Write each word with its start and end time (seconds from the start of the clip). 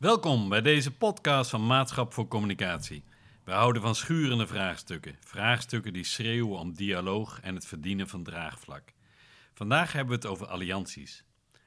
Welkom 0.00 0.48
bij 0.48 0.60
deze 0.60 0.90
podcast 0.96 1.50
van 1.50 1.66
Maatschap 1.66 2.12
voor 2.12 2.28
Communicatie. 2.28 3.04
We 3.44 3.52
houden 3.52 3.82
van 3.82 3.94
schurende 3.94 4.46
vraagstukken. 4.46 5.16
Vraagstukken 5.20 5.92
die 5.92 6.04
schreeuwen 6.04 6.58
om 6.58 6.72
dialoog 6.72 7.40
en 7.40 7.54
het 7.54 7.66
verdienen 7.66 8.08
van 8.08 8.22
draagvlak. 8.22 8.92
Vandaag 9.54 9.92
hebben 9.92 10.08
we 10.08 10.22
het 10.22 10.30
over 10.32 10.46
allianties. 10.46 11.24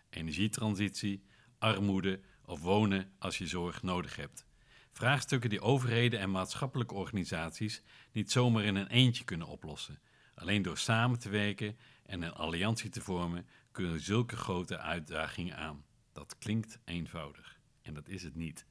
Energietransitie, 0.09 1.23
armoede 1.59 2.19
of 2.45 2.61
wonen 2.61 3.11
als 3.19 3.37
je 3.37 3.47
zorg 3.47 3.83
nodig 3.83 4.15
hebt. 4.15 4.45
Vraagstukken 4.91 5.49
die 5.49 5.61
overheden 5.61 6.19
en 6.19 6.31
maatschappelijke 6.31 6.93
organisaties 6.93 7.81
niet 8.11 8.31
zomaar 8.31 8.63
in 8.63 8.75
een 8.75 8.87
eentje 8.87 9.23
kunnen 9.23 9.47
oplossen. 9.47 9.99
Alleen 10.35 10.61
door 10.61 10.77
samen 10.77 11.19
te 11.19 11.29
werken 11.29 11.77
en 12.05 12.21
een 12.21 12.33
alliantie 12.33 12.89
te 12.89 13.01
vormen 13.01 13.47
kunnen 13.71 13.99
zulke 13.99 14.35
grote 14.35 14.77
uitdagingen 14.77 15.57
aan. 15.57 15.85
Dat 16.13 16.37
klinkt 16.37 16.79
eenvoudig 16.85 17.61
en 17.83 17.93
dat 17.93 18.09
is 18.09 18.23
het 18.23 18.35
niet. 18.35 18.65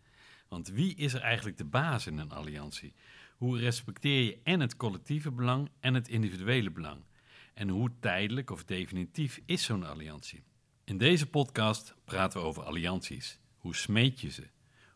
Want 0.48 0.68
wie 0.68 0.94
is 0.94 1.14
er 1.14 1.20
eigenlijk 1.20 1.56
de 1.56 1.64
baas 1.64 2.06
in 2.06 2.18
een 2.18 2.32
alliantie? 2.32 2.94
Hoe 3.36 3.58
respecteer 3.58 4.24
je 4.24 4.38
en 4.42 4.60
het 4.60 4.76
collectieve 4.76 5.30
belang 5.30 5.70
en 5.80 5.94
het 5.94 6.08
individuele 6.08 6.70
belang? 6.70 7.00
En 7.54 7.68
hoe 7.68 7.90
tijdelijk 8.00 8.50
of 8.50 8.64
definitief 8.64 9.40
is 9.46 9.64
zo'n 9.64 9.84
alliantie? 9.84 10.42
In 10.84 10.98
deze 10.98 11.26
podcast 11.26 11.94
praten 12.04 12.40
we 12.40 12.46
over 12.46 12.62
allianties. 12.62 13.38
Hoe 13.58 13.74
smeet 13.74 14.20
je 14.20 14.30
ze? 14.30 14.48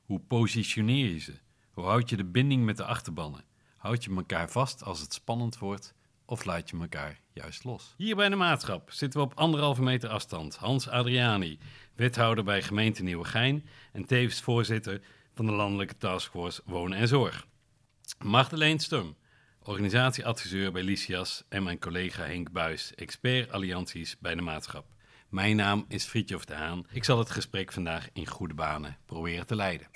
Hoe 0.03 0.21
positioneer 0.21 1.13
je 1.13 1.19
ze? 1.19 1.35
Hoe 1.71 1.85
houd 1.85 2.11
je 2.11 2.17
de 2.17 2.25
binding 2.25 2.65
met 2.65 2.77
de 2.77 2.85
achterbannen? 2.85 3.45
Houd 3.77 4.05
je 4.05 4.15
elkaar 4.15 4.51
vast 4.51 4.83
als 4.83 5.01
het 5.01 5.13
spannend 5.13 5.59
wordt? 5.59 5.95
Of 6.27 6.45
laat 6.45 6.71
je 6.71 6.79
elkaar 6.81 7.21
juist 7.33 7.65
los? 7.65 7.95
Hier 7.97 8.17
bij 8.17 8.29
de 8.29 8.37
maatschap 8.37 8.91
zitten 8.91 9.21
we 9.21 9.27
op 9.27 9.35
anderhalve 9.35 9.83
meter 9.83 10.09
afstand. 10.09 10.57
Hans 10.57 10.89
Adriani, 10.89 11.59
wethouder 11.95 12.45
bij 12.45 12.63
gemeente 12.63 13.03
Nieuwegein 13.03 13.67
en 13.93 14.05
tevens 14.05 14.41
voorzitter 14.41 15.01
van 15.35 15.47
de 15.47 15.53
landelijke 15.53 15.97
taskforce 15.97 16.63
Wonen 16.65 16.99
en 16.99 17.09
Zorg. 17.09 17.47
Magdalene 18.25 18.81
Stum, 18.81 19.17
organisatieadviseur 19.63 20.73
bij 20.73 20.83
Lysias 20.83 21.45
en 21.49 21.63
mijn 21.63 21.79
collega 21.79 22.25
Henk 22.25 22.53
Buis, 22.53 22.95
expert 22.95 23.53
allianties 23.53 24.19
bij 24.19 24.35
de 24.35 24.43
maatschap. 24.43 24.87
Mijn 25.29 25.57
naam 25.57 25.85
is 25.89 26.05
Friedjof 26.05 26.45
de 26.45 26.55
Haan. 26.55 26.87
Ik 26.91 27.05
zal 27.05 27.19
het 27.19 27.31
gesprek 27.31 27.73
vandaag 27.73 28.09
in 28.13 28.27
goede 28.27 28.55
banen 28.55 28.97
proberen 29.05 29.47
te 29.47 29.57
leiden. 29.57 29.87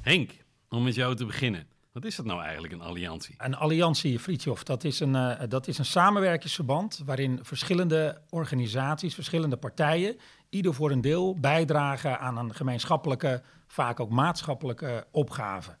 Henk, 0.00 0.30
om 0.68 0.82
met 0.82 0.94
jou 0.94 1.16
te 1.16 1.24
beginnen. 1.24 1.75
Wat 1.96 2.04
is 2.04 2.16
dat 2.16 2.26
nou 2.26 2.42
eigenlijk, 2.42 2.72
een 2.72 2.80
alliantie? 2.80 3.34
Een 3.38 3.56
alliantie, 3.56 4.18
Friedjof, 4.18 4.62
dat 4.62 4.84
is 4.84 5.00
een, 5.00 5.14
uh, 5.14 5.32
dat 5.48 5.66
is 5.66 5.78
een 5.78 5.84
samenwerkingsverband 5.84 7.02
waarin 7.04 7.38
verschillende 7.42 8.20
organisaties, 8.30 9.14
verschillende 9.14 9.56
partijen, 9.56 10.16
ieder 10.48 10.74
voor 10.74 10.90
een 10.90 11.00
deel 11.00 11.36
bijdragen 11.40 12.18
aan 12.20 12.38
een 12.38 12.54
gemeenschappelijke, 12.54 13.42
vaak 13.66 14.00
ook 14.00 14.10
maatschappelijke 14.10 15.06
opgave. 15.10 15.76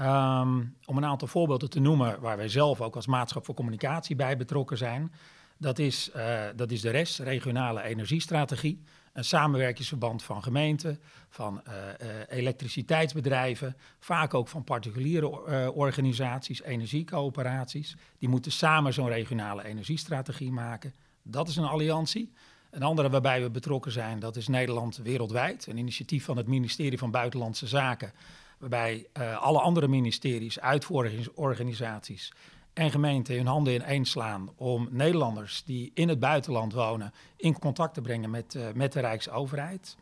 Um, 0.00 0.76
om 0.84 0.96
een 0.96 1.04
aantal 1.04 1.28
voorbeelden 1.28 1.70
te 1.70 1.80
noemen 1.80 2.20
waar 2.20 2.36
wij 2.36 2.48
zelf 2.48 2.80
ook 2.80 2.96
als 2.96 3.06
maatschap 3.06 3.44
voor 3.44 3.54
communicatie 3.54 4.16
bij 4.16 4.36
betrokken 4.36 4.76
zijn. 4.76 5.12
Dat 5.56 5.78
is, 5.78 6.10
uh, 6.16 6.40
dat 6.56 6.70
is 6.70 6.80
de 6.80 6.90
RES, 6.90 7.18
Regionale 7.18 7.82
Energiestrategie. 7.82 8.82
Een 9.12 9.24
samenwerkingsverband 9.24 10.22
van 10.22 10.42
gemeenten, 10.42 11.00
van 11.28 11.62
uh, 11.68 11.74
uh, 11.74 12.08
elektriciteitsbedrijven, 12.28 13.76
vaak 13.98 14.34
ook 14.34 14.48
van 14.48 14.64
particuliere 14.64 15.72
organisaties, 15.72 16.62
energiecoöperaties. 16.62 17.96
Die 18.18 18.28
moeten 18.28 18.52
samen 18.52 18.92
zo'n 18.92 19.08
regionale 19.08 19.64
energiestrategie 19.64 20.52
maken. 20.52 20.94
Dat 21.22 21.48
is 21.48 21.56
een 21.56 21.64
alliantie. 21.64 22.32
Een 22.70 22.82
andere 22.82 23.10
waarbij 23.10 23.42
we 23.42 23.50
betrokken 23.50 23.92
zijn, 23.92 24.18
dat 24.18 24.36
is 24.36 24.48
Nederland 24.48 24.96
wereldwijd. 24.96 25.66
Een 25.66 25.76
initiatief 25.76 26.24
van 26.24 26.36
het 26.36 26.46
ministerie 26.46 26.98
van 26.98 27.10
Buitenlandse 27.10 27.66
Zaken, 27.66 28.12
waarbij 28.58 29.06
alle 29.38 29.60
andere 29.60 29.88
ministeries, 29.88 30.60
uitvoeringsorganisaties 30.60 32.32
en 32.72 32.90
gemeenten 32.90 33.36
hun 33.36 33.46
handen 33.46 33.74
in 33.74 33.82
één 33.82 34.04
slaan 34.04 34.50
om 34.56 34.88
Nederlanders 34.90 35.62
die 35.64 35.90
in 35.94 36.08
het 36.08 36.18
buitenland 36.18 36.72
wonen 36.72 37.12
in 37.36 37.58
contact 37.58 37.94
te 37.94 38.00
brengen 38.00 38.30
met, 38.30 38.54
uh, 38.54 38.62
met 38.74 38.92
de 38.92 39.00
Rijksoverheid. 39.00 39.96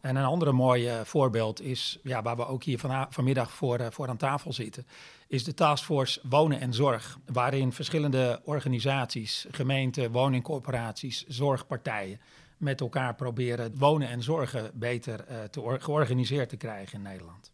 En 0.00 0.16
een 0.16 0.24
andere 0.24 0.52
mooi 0.52 0.90
voorbeeld 1.04 1.60
is, 1.60 1.98
ja, 2.02 2.22
waar 2.22 2.36
we 2.36 2.46
ook 2.46 2.62
hier 2.64 2.78
van, 2.78 3.06
vanmiddag 3.10 3.50
voor, 3.50 3.80
uh, 3.80 3.86
voor 3.90 4.08
aan 4.08 4.16
tafel 4.16 4.52
zitten, 4.52 4.86
is 5.28 5.44
de 5.44 5.54
Taskforce 5.54 6.20
Wonen 6.28 6.60
en 6.60 6.74
Zorg, 6.74 7.18
waarin 7.26 7.72
verschillende 7.72 8.40
organisaties, 8.44 9.46
gemeenten, 9.50 10.12
woningcorporaties, 10.12 11.24
zorgpartijen 11.26 12.20
met 12.60 12.80
elkaar 12.80 13.14
proberen 13.14 13.78
wonen 13.78 14.08
en 14.08 14.22
zorgen 14.22 14.70
beter 14.74 15.24
uh, 15.30 15.42
te 15.42 15.76
georganiseerd 15.78 16.48
te 16.48 16.56
krijgen 16.56 16.94
in 16.94 17.02
Nederland. 17.02 17.50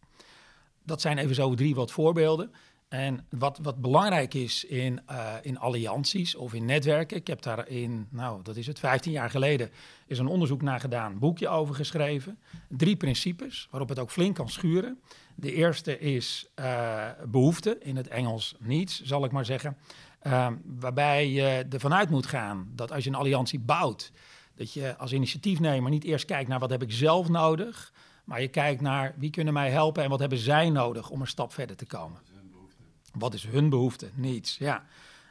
Dat 0.83 1.01
zijn 1.01 1.17
even 1.17 1.35
zo 1.35 1.53
drie 1.53 1.75
wat 1.75 1.91
voorbeelden. 1.91 2.51
En 2.87 3.25
wat, 3.29 3.59
wat 3.61 3.81
belangrijk 3.81 4.33
is 4.33 4.63
in, 4.63 4.99
uh, 5.11 5.33
in 5.41 5.59
allianties 5.59 6.35
of 6.35 6.53
in 6.53 6.65
netwerken, 6.65 7.17
ik 7.17 7.27
heb 7.27 7.41
daar 7.41 7.67
in, 7.67 8.07
nou 8.09 8.43
dat 8.43 8.55
is 8.55 8.67
het, 8.67 8.79
15 8.79 9.11
jaar 9.11 9.29
geleden, 9.29 9.69
is 10.05 10.19
een 10.19 10.27
onderzoek 10.27 10.61
naar 10.61 10.79
gedaan, 10.79 11.11
een 11.11 11.19
boekje 11.19 11.47
over 11.47 11.75
geschreven. 11.75 12.39
Drie 12.69 12.95
principes 12.95 13.67
waarop 13.71 13.89
het 13.89 13.99
ook 13.99 14.11
flink 14.11 14.35
kan 14.35 14.49
schuren. 14.49 14.99
De 15.35 15.53
eerste 15.53 15.99
is 15.99 16.47
uh, 16.59 17.09
behoefte, 17.25 17.77
in 17.79 17.95
het 17.95 18.07
Engels 18.07 18.55
needs, 18.59 19.01
zal 19.03 19.25
ik 19.25 19.31
maar 19.31 19.45
zeggen. 19.45 19.77
Uh, 20.23 20.47
waarbij 20.65 21.29
je 21.29 21.65
ervan 21.69 21.93
uit 21.93 22.09
moet 22.09 22.25
gaan 22.25 22.71
dat 22.75 22.91
als 22.91 23.03
je 23.03 23.09
een 23.09 23.15
alliantie 23.15 23.59
bouwt, 23.59 24.11
dat 24.55 24.73
je 24.73 24.97
als 24.97 25.13
initiatiefnemer 25.13 25.91
niet 25.91 26.03
eerst 26.03 26.25
kijkt 26.25 26.49
naar 26.49 26.59
wat 26.59 26.69
heb 26.69 26.81
ik 26.81 26.91
zelf 26.91 27.29
nodig, 27.29 27.93
maar 28.23 28.41
je 28.41 28.47
kijkt 28.47 28.81
naar 28.81 29.13
wie 29.17 29.29
kunnen 29.29 29.53
mij 29.53 29.69
helpen 29.69 30.03
en 30.03 30.09
wat 30.09 30.19
hebben 30.19 30.37
zij 30.37 30.69
nodig 30.69 31.09
om 31.09 31.21
een 31.21 31.27
stap 31.27 31.53
verder 31.53 31.75
te 31.75 31.85
komen. 31.85 32.19
Wat 33.19 33.33
is 33.33 33.43
hun 33.47 33.69
behoefte? 33.69 34.09
Niets. 34.13 34.57
Ja. 34.57 34.83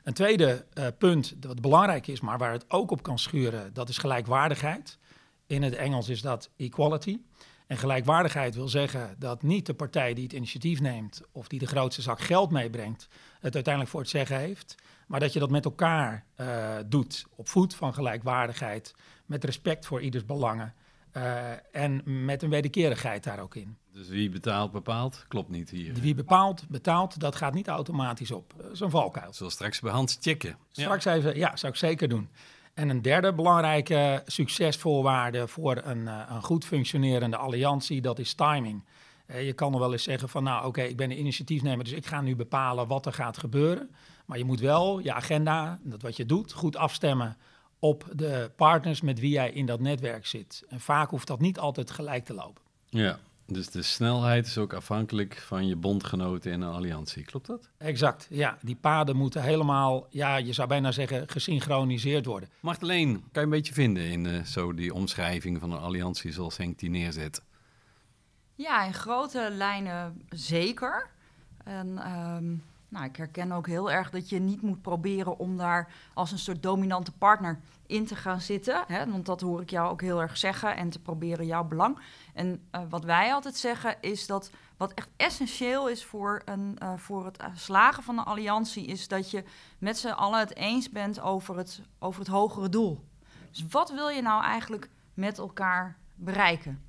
Een 0.02 0.12
tweede 0.12 0.66
uh, 0.74 0.86
punt 0.98 1.42
dat 1.42 1.60
belangrijk 1.60 2.06
is, 2.06 2.20
maar 2.20 2.38
waar 2.38 2.52
het 2.52 2.64
ook 2.68 2.90
op 2.90 3.02
kan 3.02 3.18
schuren, 3.18 3.74
dat 3.74 3.88
is 3.88 3.98
gelijkwaardigheid. 3.98 4.98
In 5.46 5.62
het 5.62 5.74
Engels 5.74 6.08
is 6.08 6.22
dat 6.22 6.50
equality. 6.56 7.20
En 7.66 7.76
gelijkwaardigheid 7.76 8.54
wil 8.54 8.68
zeggen 8.68 9.14
dat 9.18 9.42
niet 9.42 9.66
de 9.66 9.74
partij 9.74 10.14
die 10.14 10.24
het 10.24 10.32
initiatief 10.32 10.80
neemt 10.80 11.20
of 11.32 11.48
die 11.48 11.58
de 11.58 11.66
grootste 11.66 12.02
zak 12.02 12.20
geld 12.20 12.50
meebrengt, 12.50 13.08
het 13.40 13.54
uiteindelijk 13.54 13.92
voor 13.92 14.00
het 14.00 14.10
zeggen 14.10 14.38
heeft, 14.38 14.74
maar 15.06 15.20
dat 15.20 15.32
je 15.32 15.38
dat 15.38 15.50
met 15.50 15.64
elkaar 15.64 16.24
uh, 16.36 16.74
doet 16.86 17.26
op 17.36 17.48
voet 17.48 17.74
van 17.74 17.94
gelijkwaardigheid, 17.94 18.94
met 19.26 19.44
respect 19.44 19.86
voor 19.86 20.00
ieders 20.00 20.24
belangen 20.24 20.74
uh, 21.16 21.50
en 21.72 22.24
met 22.24 22.42
een 22.42 22.50
wederkerigheid 22.50 23.24
daar 23.24 23.40
ook 23.40 23.54
in. 23.54 23.76
Dus 23.96 24.08
wie 24.08 24.30
betaalt, 24.30 24.72
bepaalt? 24.72 25.24
Klopt 25.28 25.48
niet 25.48 25.70
hier. 25.70 25.94
Wie 25.94 26.14
bepaalt, 26.14 26.68
betaalt, 26.68 27.20
dat 27.20 27.36
gaat 27.36 27.54
niet 27.54 27.68
automatisch 27.68 28.30
op. 28.30 28.54
Dat 28.56 28.72
is 28.72 28.80
een 28.80 28.90
valkuil. 28.90 29.32
Zal 29.32 29.50
straks 29.50 29.80
bij 29.80 29.92
Hans 29.92 30.18
checken. 30.20 30.56
Straks 30.70 31.04
ja. 31.04 31.14
even, 31.14 31.36
ja, 31.36 31.56
zou 31.56 31.72
ik 31.72 31.78
zeker 31.78 32.08
doen. 32.08 32.28
En 32.74 32.88
een 32.88 33.02
derde 33.02 33.34
belangrijke 33.34 34.22
succesvoorwaarde 34.26 35.48
voor 35.48 35.80
een, 35.84 35.98
uh, 35.98 36.22
een 36.28 36.42
goed 36.42 36.64
functionerende 36.64 37.36
alliantie, 37.36 38.00
dat 38.00 38.18
is 38.18 38.34
timing. 38.34 38.84
Uh, 39.26 39.46
je 39.46 39.52
kan 39.52 39.72
er 39.72 39.78
wel 39.78 39.92
eens 39.92 40.02
zeggen 40.02 40.28
van, 40.28 40.42
nou 40.42 40.58
oké, 40.58 40.66
okay, 40.66 40.86
ik 40.86 40.96
ben 40.96 41.10
een 41.10 41.18
initiatiefnemer, 41.18 41.84
dus 41.84 41.92
ik 41.92 42.06
ga 42.06 42.20
nu 42.20 42.36
bepalen 42.36 42.86
wat 42.86 43.06
er 43.06 43.12
gaat 43.12 43.38
gebeuren. 43.38 43.90
Maar 44.26 44.38
je 44.38 44.44
moet 44.44 44.60
wel 44.60 44.98
je 44.98 45.12
agenda, 45.12 45.78
dat 45.82 46.02
wat 46.02 46.16
je 46.16 46.26
doet, 46.26 46.52
goed 46.52 46.76
afstemmen 46.76 47.36
op 47.78 48.04
de 48.12 48.50
partners 48.56 49.00
met 49.00 49.20
wie 49.20 49.30
jij 49.30 49.50
in 49.50 49.66
dat 49.66 49.80
netwerk 49.80 50.26
zit. 50.26 50.64
En 50.68 50.80
vaak 50.80 51.10
hoeft 51.10 51.26
dat 51.26 51.40
niet 51.40 51.58
altijd 51.58 51.90
gelijk 51.90 52.24
te 52.24 52.34
lopen. 52.34 52.62
Ja, 52.88 53.18
dus 53.46 53.70
de 53.70 53.82
snelheid 53.82 54.46
is 54.46 54.58
ook 54.58 54.72
afhankelijk 54.72 55.36
van 55.36 55.66
je 55.66 55.76
bondgenoten 55.76 56.52
in 56.52 56.60
een 56.60 56.72
alliantie, 56.72 57.24
klopt 57.24 57.46
dat? 57.46 57.70
Exact, 57.78 58.26
ja. 58.30 58.58
Die 58.60 58.76
paden 58.76 59.16
moeten 59.16 59.42
helemaal, 59.42 60.06
ja, 60.10 60.36
je 60.36 60.52
zou 60.52 60.68
bijna 60.68 60.92
zeggen, 60.92 61.28
gesynchroniseerd 61.28 62.26
worden. 62.26 62.48
Magdalene, 62.60 63.12
kan 63.12 63.22
je 63.32 63.40
een 63.40 63.48
beetje 63.48 63.74
vinden 63.74 64.02
in 64.02 64.24
uh, 64.24 64.42
zo 64.42 64.74
die 64.74 64.94
omschrijving 64.94 65.60
van 65.60 65.72
een 65.72 65.80
alliantie 65.80 66.32
zoals 66.32 66.56
Henk 66.56 66.78
die 66.78 66.90
neerzet? 66.90 67.42
Ja, 68.54 68.84
in 68.84 68.94
grote 68.94 69.48
lijnen 69.50 70.22
zeker. 70.28 71.10
En 71.64 72.12
um, 72.12 72.62
nou, 72.88 73.04
ik 73.04 73.16
herken 73.16 73.52
ook 73.52 73.66
heel 73.66 73.90
erg 73.90 74.10
dat 74.10 74.28
je 74.28 74.38
niet 74.38 74.62
moet 74.62 74.82
proberen 74.82 75.38
om 75.38 75.56
daar 75.56 75.92
als 76.14 76.32
een 76.32 76.38
soort 76.38 76.62
dominante 76.62 77.12
partner 77.12 77.60
in 77.86 78.06
te 78.06 78.16
gaan 78.16 78.40
zitten. 78.40 78.84
Hè? 78.86 79.10
Want 79.10 79.26
dat 79.26 79.40
hoor 79.40 79.60
ik 79.60 79.70
jou 79.70 79.90
ook 79.90 80.00
heel 80.00 80.20
erg 80.20 80.36
zeggen 80.36 80.76
en 80.76 80.90
te 80.90 80.98
proberen 80.98 81.46
jouw 81.46 81.64
belang. 81.64 81.98
En 82.34 82.66
uh, 82.72 82.80
wat 82.88 83.04
wij 83.04 83.32
altijd 83.34 83.56
zeggen 83.56 83.96
is 84.00 84.26
dat 84.26 84.50
wat 84.76 84.94
echt 84.94 85.08
essentieel 85.16 85.88
is 85.88 86.04
voor, 86.04 86.42
een, 86.44 86.78
uh, 86.82 86.92
voor 86.96 87.24
het 87.24 87.38
slagen 87.54 88.02
van 88.02 88.18
een 88.18 88.24
alliantie, 88.24 88.86
is 88.86 89.08
dat 89.08 89.30
je 89.30 89.44
met 89.78 89.98
z'n 89.98 90.08
allen 90.08 90.38
het 90.38 90.56
eens 90.56 90.90
bent 90.90 91.20
over 91.20 91.56
het, 91.56 91.80
over 91.98 92.20
het 92.20 92.28
hogere 92.28 92.68
doel. 92.68 93.04
Dus 93.50 93.66
wat 93.70 93.90
wil 93.90 94.08
je 94.08 94.22
nou 94.22 94.42
eigenlijk 94.42 94.90
met 95.14 95.38
elkaar 95.38 95.96
bereiken? 96.14 96.84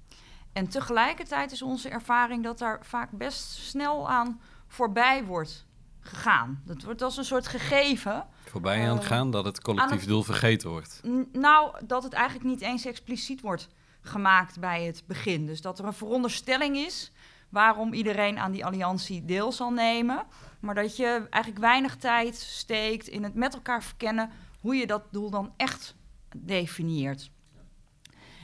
En 0.54 0.68
tegelijkertijd 0.68 1.52
is 1.52 1.62
onze 1.62 1.90
ervaring 1.90 2.44
dat 2.44 2.58
daar 2.58 2.86
vaak 2.86 3.12
best 3.12 3.50
snel 3.50 4.10
aan 4.10 4.42
voorbij 4.68 5.26
wordt 5.26 5.67
gegaan. 6.08 6.62
Dat 6.66 6.84
wordt 6.84 7.02
als 7.02 7.18
een 7.18 7.26
soort 7.26 7.48
gegeven. 7.48 8.26
Voorbij 8.46 8.90
aan 8.90 8.98
het 8.98 9.06
gaan 9.06 9.32
dat 9.32 9.46
het 9.46 9.62
collectief 9.62 10.00
het, 10.00 10.08
doel 10.08 10.24
vergeten 10.24 10.70
wordt. 10.70 11.02
Nou, 11.32 11.86
dat 11.86 12.04
het 12.04 12.14
eigenlijk 12.14 12.46
niet 12.46 12.62
eens 12.62 12.86
expliciet 12.86 13.42
wordt 13.42 13.68
gemaakt 14.02 14.60
bij 14.60 14.84
het 14.84 15.04
begin. 15.08 15.46
Dus 15.46 15.62
dat 15.62 15.80
er 15.80 15.86
een 15.86 15.94
veronderstelling 15.94 16.78
is 16.78 17.12
waarom 17.50 17.94
iedereen 17.94 18.40
aan 18.40 18.52
die 18.52 18.66
alliantie 18.66 19.26
deel 19.26 19.52
zal 19.52 19.72
nemen. 19.72 20.24
Maar 20.60 20.76
dat 20.76 20.96
je 20.96 21.28
eigenlijk 21.30 21.64
weinig 21.64 21.96
tijd 21.96 22.36
steekt 22.36 23.08
in 23.08 23.24
het 23.24 23.34
met 23.34 23.54
elkaar 23.54 23.84
verkennen 23.84 24.30
hoe 24.60 24.76
je 24.76 24.88
dat 24.88 25.04
doel 25.12 25.30
dan 25.30 25.54
echt 25.58 25.96
definieert. 26.36 27.32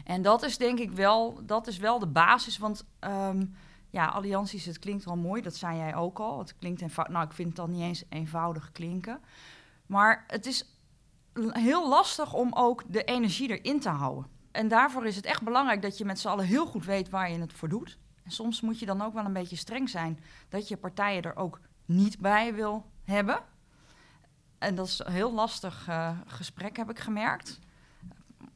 En 0.04 0.22
dat 0.22 0.44
is 0.44 0.58
denk 0.58 0.80
ik 0.80 0.92
wel, 0.92 1.40
dat 1.46 1.68
is 1.68 1.78
wel 1.78 2.00
de 2.00 2.08
basis. 2.08 2.58
Want 2.58 2.86
um, 3.00 3.56
ja, 3.94 4.06
allianties, 4.06 4.66
het 4.66 4.80
klinkt 4.80 5.06
wel 5.06 5.16
mooi, 5.16 5.42
dat 5.42 5.56
zei 5.56 5.78
jij 5.78 5.96
ook 5.96 6.20
al. 6.20 6.40
Het 6.40 6.58
klinkt 6.58 6.82
eenvoudig. 6.82 7.14
Nou, 7.14 7.28
ik 7.28 7.34
vind 7.34 7.48
het 7.48 7.58
dan 7.58 7.72
niet 7.72 7.82
eens 7.82 8.04
eenvoudig 8.10 8.72
klinken. 8.72 9.22
Maar 9.86 10.24
het 10.28 10.46
is 10.46 10.80
heel 11.50 11.90
lastig 11.90 12.34
om 12.34 12.54
ook 12.54 12.84
de 12.88 13.04
energie 13.04 13.60
erin 13.60 13.80
te 13.80 13.90
houden. 13.90 14.26
En 14.52 14.68
daarvoor 14.68 15.06
is 15.06 15.16
het 15.16 15.26
echt 15.26 15.44
belangrijk 15.44 15.82
dat 15.82 15.98
je 15.98 16.06
met 16.06 16.20
z'n 16.20 16.28
allen 16.28 16.46
heel 16.46 16.66
goed 16.66 16.86
weet 16.86 17.10
waar 17.10 17.32
je 17.32 17.40
het 17.40 17.54
voor 17.54 17.70
doet. 17.70 17.98
En 18.24 18.32
soms 18.32 18.62
moet 18.62 18.80
je 18.80 18.86
dan 18.86 19.02
ook 19.02 19.14
wel 19.14 19.26
een 19.26 19.34
beetje 19.34 19.56
streng 19.56 19.90
zijn 19.90 20.20
dat 20.50 20.68
je 20.68 20.78
partijen 20.78 21.24
er 21.24 21.36
ook 21.36 21.60
niet 21.86 22.20
bij 22.20 22.54
wil 22.54 22.86
hebben. 23.04 23.40
En 24.58 24.76
dat 24.76 24.88
is 24.88 25.00
een 25.00 25.12
heel 25.12 25.34
lastig 25.34 25.88
uh, 25.90 26.18
gesprek, 26.26 26.78
heb 26.78 26.90
ik 26.90 27.00
gemerkt. 27.00 27.60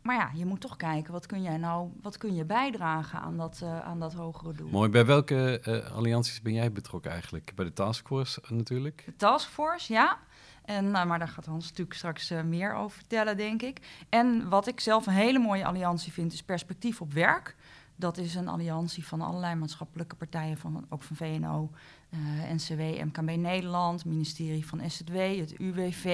Maar 0.08 0.16
ja, 0.16 0.32
je 0.34 0.46
moet 0.46 0.62
toch 0.62 0.76
kijken, 0.76 1.14
wat 1.14 1.26
kun 1.26 1.42
jij 1.42 1.58
nou, 1.58 1.90
wat 2.02 2.18
kun 2.18 2.36
je 2.36 2.46
bijdragen 2.46 3.20
aan 3.20 3.38
dat, 3.38 3.60
uh, 3.64 3.80
aan 3.80 4.00
dat 4.00 4.14
hogere 4.14 4.54
doel? 4.54 4.70
Mooi. 4.70 4.90
Bij 4.90 5.06
welke 5.06 5.62
uh, 5.66 5.96
allianties 5.96 6.42
ben 6.42 6.54
jij 6.54 6.72
betrokken 6.72 7.12
eigenlijk? 7.12 7.52
Bij 7.56 7.66
de 7.66 7.74
taskforce 7.74 8.42
natuurlijk? 8.50 9.04
De 9.06 9.16
taskforce, 9.16 9.94
ja. 9.94 10.18
En, 10.66 10.92
nou, 10.92 11.08
maar 11.08 11.20
daar 11.20 11.28
gaat 11.28 11.46
Hans 11.46 11.68
natuurlijk 11.68 11.98
straks 11.98 12.30
meer 12.46 12.74
over 12.74 12.98
vertellen, 12.98 13.38
denk 13.38 13.62
ik. 13.62 14.06
En 14.10 14.50
wat 14.50 14.68
ik 14.68 14.80
zelf 14.80 15.08
een 15.08 15.14
hele 15.14 15.40
mooie 15.40 15.66
alliantie 15.66 16.12
vind, 16.12 16.34
is 16.34 16.44
Perspectief 16.44 17.02
op 17.02 17.14
Werk. 17.14 17.56
Dat 17.96 18.18
is 18.18 18.36
een 18.36 18.48
alliantie 18.48 19.06
van 19.06 19.22
allerlei 19.22 19.56
maatschappelijke 19.56 20.16
partijen, 20.16 20.58
van, 20.58 20.86
ook 20.90 21.04
van 21.04 21.16
VNO, 21.16 21.72
uh, 22.10 22.20
NCW, 22.54 22.80
MKB 22.80 23.36
Nederland, 23.36 24.06
ministerie 24.06 24.68
van 24.68 24.90
SZW, 24.90 25.16
het 25.16 25.52
UWV, 25.58 26.06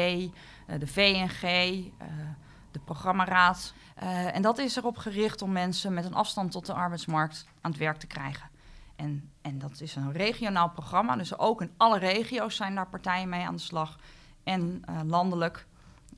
uh, 0.70 0.80
de 0.80 0.88
VNG, 0.88 1.42
de 2.74 2.80
programmaraad. 2.80 3.74
en 4.34 4.42
dat 4.42 4.58
is 4.58 4.76
erop 4.76 4.98
gericht 4.98 5.42
om 5.42 5.52
mensen 5.52 5.94
met 5.94 6.06
een 6.06 6.14
afstand 6.14 6.52
tot 6.52 6.66
de 6.66 6.74
arbeidsmarkt 6.74 7.46
aan 7.62 7.72
het 7.72 7.80
werk 7.80 7.98
te 7.98 8.08
krijgen. 8.08 8.50
En, 8.96 9.30
en 9.42 9.60
dat 9.60 9.82
is 9.82 9.96
een 9.96 10.12
regionaal 10.12 10.70
programma, 10.70 11.16
dus 11.16 11.38
ook 11.38 11.62
in 11.62 11.72
alle 11.78 11.98
regio's 11.98 12.56
zijn 12.56 12.76
daar 12.76 12.88
partijen 12.88 13.30
mee 13.30 13.46
aan 13.46 13.56
de 13.56 13.62
slag. 13.62 14.00
En 14.44 14.82
uh, 14.90 15.00
landelijk 15.06 15.66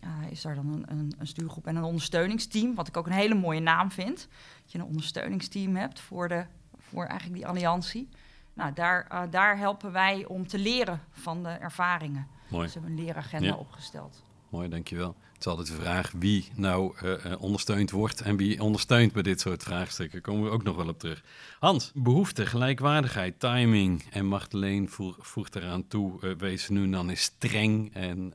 uh, 0.04 0.32
is 0.32 0.42
daar 0.42 0.56
dan 0.56 0.68
een, 0.68 0.84
een, 0.88 1.14
een, 1.18 1.28
stuurgroep 1.28 1.68
en 1.68 1.76
een 1.76 1.84
ondersteuningsteam, 1.84 2.76
wat 2.76 2.88
ik 2.88 2.98
ook 2.98 3.06
een 3.06 3.12
hele 3.12 3.36
mooie 3.36 3.60
naam 3.60 3.92
vind. 3.92 4.28
Dat 4.62 4.72
je 4.72 4.78
een 4.78 4.86
ondersteuningsteam 4.86 5.76
hebt 5.76 6.00
voor, 6.00 6.28
de, 6.28 6.46
voor 6.78 7.06
eigenlijk 7.06 7.40
die 7.40 7.48
alliantie. 7.48 8.10
Nou, 8.54 8.74
daar, 8.74 9.08
uh, 9.12 9.22
daar 9.30 9.58
helpen 9.58 9.92
wij 9.92 10.26
om 10.26 10.48
te 10.48 10.58
leren 10.58 11.02
van 11.12 11.44
de 11.44 11.50
ervaringen. 11.50 12.28
Mooi. 12.48 12.64
Dus 12.64 12.74
we 12.74 12.80
hebben 12.80 12.98
een 12.98 13.06
leeragenda 13.06 13.48
ja. 13.48 13.56
opgesteld. 13.56 14.24
Mooi, 14.50 14.70
dankjewel. 14.70 15.16
Is 15.46 15.52
altijd 15.52 15.78
de 15.78 15.84
vraag 15.84 16.12
wie 16.18 16.48
nou 16.56 16.96
uh, 17.04 17.42
ondersteund 17.42 17.92
wordt 17.92 18.22
en 18.22 18.38
wie 18.38 18.62
ondersteunt 18.62 19.14
bij 19.14 19.22
dit 19.22 19.42
soort 19.42 19.64
vraagstukken. 19.64 20.22
Daar 20.22 20.32
komen 20.32 20.50
we 20.50 20.56
ook 20.56 20.64
nog 20.64 20.76
wel 20.76 20.88
op 20.88 21.00
terug. 21.00 21.24
Hans, 21.60 21.92
behoefte, 21.94 22.46
gelijkwaardigheid, 22.46 23.40
timing. 23.40 24.04
En 24.12 24.26
Marteleen 24.26 24.90
voegt 25.20 25.56
eraan 25.56 25.88
toe, 25.88 26.22
uh, 26.22 26.36
wees 26.38 26.70
nu 26.70 26.90
dan 26.90 27.10
eens 27.10 27.22
streng 27.22 27.94
en 27.94 28.34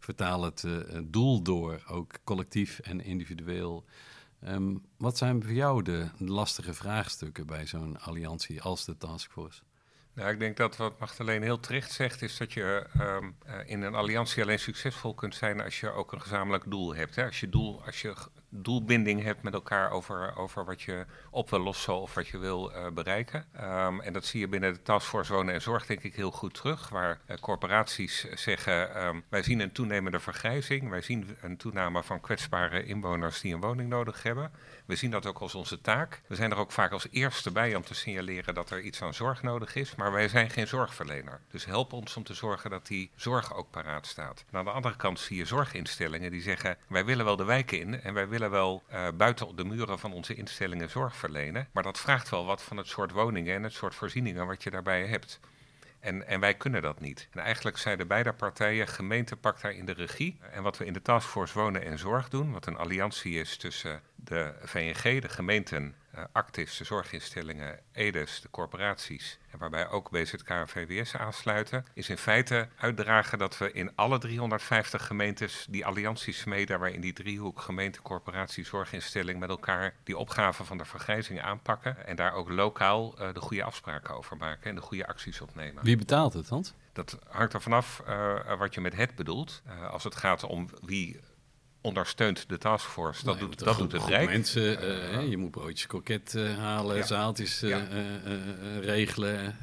vertaal 0.00 0.42
het 0.42 0.64
doel 1.04 1.42
door, 1.42 1.84
ook 1.88 2.12
collectief 2.24 2.78
en 2.78 3.04
individueel. 3.04 3.84
Um, 4.48 4.82
wat 4.96 5.18
zijn 5.18 5.42
voor 5.42 5.52
jou 5.52 5.82
de 5.82 6.08
lastige 6.18 6.74
vraagstukken 6.74 7.46
bij 7.46 7.66
zo'n 7.66 8.00
alliantie 8.00 8.62
als 8.62 8.84
de 8.84 8.96
taskforce? 8.96 9.62
Nou, 10.14 10.30
ik 10.30 10.38
denk 10.38 10.56
dat 10.56 10.76
wat 10.76 10.98
Magdalene 10.98 11.44
heel 11.44 11.60
terecht 11.60 11.92
zegt, 11.92 12.22
is 12.22 12.36
dat 12.36 12.52
je 12.52 12.86
um, 13.00 13.36
uh, 13.46 13.54
in 13.64 13.82
een 13.82 13.94
alliantie 13.94 14.42
alleen 14.42 14.58
succesvol 14.58 15.14
kunt 15.14 15.34
zijn 15.34 15.60
als 15.60 15.80
je 15.80 15.90
ook 15.90 16.12
een 16.12 16.20
gezamenlijk 16.20 16.64
doel 16.70 16.94
hebt. 16.94 17.16
Hè? 17.16 17.24
Als 17.24 17.40
je 17.40 17.48
doel, 17.48 17.84
als 17.84 18.02
je 18.02 18.14
doelbinding 18.56 19.22
hebt 19.22 19.42
met 19.42 19.54
elkaar 19.54 19.90
over, 19.90 20.36
over 20.36 20.64
wat 20.64 20.82
je 20.82 21.06
op 21.30 21.50
wil 21.50 21.58
lossen 21.58 21.94
of 21.94 22.14
wat 22.14 22.28
je 22.28 22.38
wil 22.38 22.72
uh, 22.72 22.86
bereiken. 22.88 23.46
Um, 23.60 24.00
en 24.00 24.12
dat 24.12 24.24
zie 24.24 24.40
je 24.40 24.48
binnen 24.48 24.72
de 24.72 24.82
Taskforce 24.82 25.32
Wonen 25.32 25.54
en 25.54 25.62
Zorg 25.62 25.86
denk 25.86 26.02
ik 26.02 26.14
heel 26.14 26.30
goed 26.30 26.54
terug, 26.54 26.88
waar 26.88 27.20
uh, 27.26 27.36
corporaties 27.36 28.26
zeggen 28.34 29.06
um, 29.06 29.24
wij 29.28 29.42
zien 29.42 29.60
een 29.60 29.72
toenemende 29.72 30.20
vergrijzing, 30.20 30.88
wij 30.88 31.00
zien 31.00 31.36
een 31.40 31.56
toename 31.56 32.02
van 32.02 32.20
kwetsbare 32.20 32.84
inwoners 32.84 33.40
die 33.40 33.54
een 33.54 33.60
woning 33.60 33.88
nodig 33.88 34.22
hebben. 34.22 34.52
We 34.86 34.96
zien 34.96 35.10
dat 35.10 35.26
ook 35.26 35.38
als 35.38 35.54
onze 35.54 35.80
taak. 35.80 36.20
We 36.26 36.34
zijn 36.34 36.50
er 36.50 36.56
ook 36.56 36.72
vaak 36.72 36.92
als 36.92 37.06
eerste 37.10 37.50
bij 37.50 37.74
om 37.74 37.84
te 37.84 37.94
signaleren 37.94 38.54
dat 38.54 38.70
er 38.70 38.80
iets 38.80 39.02
aan 39.02 39.14
zorg 39.14 39.42
nodig 39.42 39.74
is, 39.74 39.94
maar 39.94 40.12
wij 40.12 40.28
zijn 40.28 40.50
geen 40.50 40.66
zorgverlener. 40.66 41.40
Dus 41.50 41.64
help 41.64 41.92
ons 41.92 42.16
om 42.16 42.22
te 42.22 42.34
zorgen 42.34 42.70
dat 42.70 42.86
die 42.86 43.10
zorg 43.16 43.54
ook 43.54 43.70
paraat 43.70 44.06
staat. 44.06 44.44
Aan 44.50 44.64
de 44.64 44.70
andere 44.70 44.96
kant 44.96 45.20
zie 45.20 45.36
je 45.36 45.44
zorginstellingen 45.44 46.30
die 46.30 46.42
zeggen 46.42 46.76
wij 46.88 47.04
willen 47.04 47.24
wel 47.24 47.36
de 47.36 47.44
wijken 47.44 47.78
in 47.78 48.00
en 48.00 48.14
wij 48.14 48.28
willen 48.28 48.43
wel 48.50 48.82
uh, 48.92 49.08
buiten 49.14 49.56
de 49.56 49.64
muren 49.64 49.98
van 49.98 50.12
onze 50.12 50.34
instellingen 50.34 50.90
zorg 50.90 51.16
verlenen. 51.16 51.68
Maar 51.72 51.82
dat 51.82 51.98
vraagt 51.98 52.28
wel 52.28 52.44
wat 52.44 52.62
van 52.62 52.76
het 52.76 52.86
soort 52.86 53.10
woningen 53.10 53.54
en 53.54 53.62
het 53.62 53.72
soort 53.72 53.94
voorzieningen 53.94 54.46
wat 54.46 54.62
je 54.62 54.70
daarbij 54.70 55.06
hebt. 55.06 55.40
En, 56.00 56.26
en, 56.26 56.40
wij 56.40 56.54
kunnen 56.54 56.82
dat 56.82 57.00
niet. 57.00 57.28
En 57.30 57.40
eigenlijk 57.40 57.78
zeiden 57.78 58.06
beide 58.06 58.32
partijen, 58.32 58.88
gemeente 58.88 59.36
pakt 59.36 59.62
daar 59.62 59.72
in 59.72 59.84
de 59.84 59.92
regie. 59.92 60.38
En 60.52 60.62
wat 60.62 60.78
we 60.78 60.84
in 60.84 60.92
de 60.92 61.02
Taskforce 61.02 61.58
Wonen 61.58 61.84
en 61.84 61.98
Zorg 61.98 62.28
doen, 62.28 62.52
wat 62.52 62.66
een 62.66 62.76
alliantie 62.76 63.40
is 63.40 63.56
tussen 63.56 64.00
de 64.14 64.54
VNG, 64.62 65.20
de 65.20 65.28
gemeenten, 65.28 65.94
uh, 66.14 66.24
Actis, 66.32 66.76
de 66.76 66.84
zorginstellingen, 66.84 67.78
EDES, 67.92 68.40
de 68.40 68.50
corporaties, 68.50 69.38
en 69.50 69.58
waarbij 69.58 69.88
ook 69.88 70.10
BZK 70.10 70.48
en 70.48 70.68
VWS 70.68 71.16
aansluiten, 71.16 71.86
is 71.94 72.08
in 72.08 72.18
feite 72.18 72.68
uitdragen 72.76 73.38
dat 73.38 73.58
we 73.58 73.72
in 73.72 73.90
alle 73.94 74.18
350 74.18 75.06
gemeentes 75.06 75.66
die 75.70 75.86
allianties 75.86 76.38
smeden, 76.38 76.78
waarin 76.78 77.00
die 77.00 77.12
driehoek 77.12 77.60
gemeente, 77.60 78.02
corporatie, 78.02 78.64
zorginstelling 78.64 79.40
met 79.40 79.48
elkaar 79.48 79.94
die 80.04 80.18
opgave 80.18 80.64
van 80.64 80.78
de 80.78 80.84
vergrijzing 80.84 81.42
aanpakken 81.42 82.06
en 82.06 82.16
daar 82.16 82.32
ook 82.32 82.50
lokaal 82.50 83.14
uh, 83.20 83.34
de 83.34 83.40
goede 83.40 83.64
afspraken 83.64 84.14
over 84.14 84.36
maken 84.36 84.70
en 84.70 84.74
de 84.74 84.80
goede 84.80 85.06
acties 85.06 85.40
opnemen. 85.40 85.84
Wie 85.84 85.96
betaalt 85.96 86.32
het, 86.32 86.48
Hans? 86.48 86.74
Dat 86.92 87.18
hangt 87.28 87.52
er 87.52 87.62
vanaf 87.62 88.02
uh, 88.08 88.58
wat 88.58 88.74
je 88.74 88.80
met 88.80 88.96
het 88.96 89.14
bedoelt. 89.14 89.62
Als 89.90 90.04
het 90.04 90.16
gaat 90.16 90.42
om 90.42 90.68
wie 90.82 91.20
ondersteunt 91.84 92.48
de 92.48 92.58
taskforce. 92.58 93.24
Dat, 93.24 93.38
nee, 93.38 93.48
doet, 93.48 93.58
dat 93.64 93.78
doet 93.78 93.92
het 93.92 94.04
Rijk. 94.04 94.28
Mensen, 94.28 94.84
uh, 94.84 95.12
uh, 95.12 95.28
je 95.28 95.36
moet 95.36 95.50
broodjes 95.50 95.86
kroket 95.86 96.34
uh, 96.34 96.58
halen, 96.58 96.96
ja. 96.96 97.02
zaaltjes 97.02 97.60
ja. 97.60 97.86
regelen. 98.80 99.56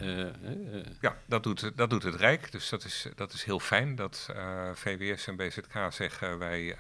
ja, 1.01 1.17
dat 1.25 1.43
doet, 1.43 1.71
dat 1.75 1.89
doet 1.89 2.03
het 2.03 2.15
Rijk. 2.15 2.51
Dus 2.51 2.69
dat 2.69 2.83
is, 2.83 3.07
dat 3.15 3.33
is 3.33 3.43
heel 3.43 3.59
fijn 3.59 3.95
dat 3.95 4.29
VWS 4.73 5.27
en 5.27 5.35
BZK 5.35 5.87
zeggen... 5.89 6.37
Wij, 6.37 6.77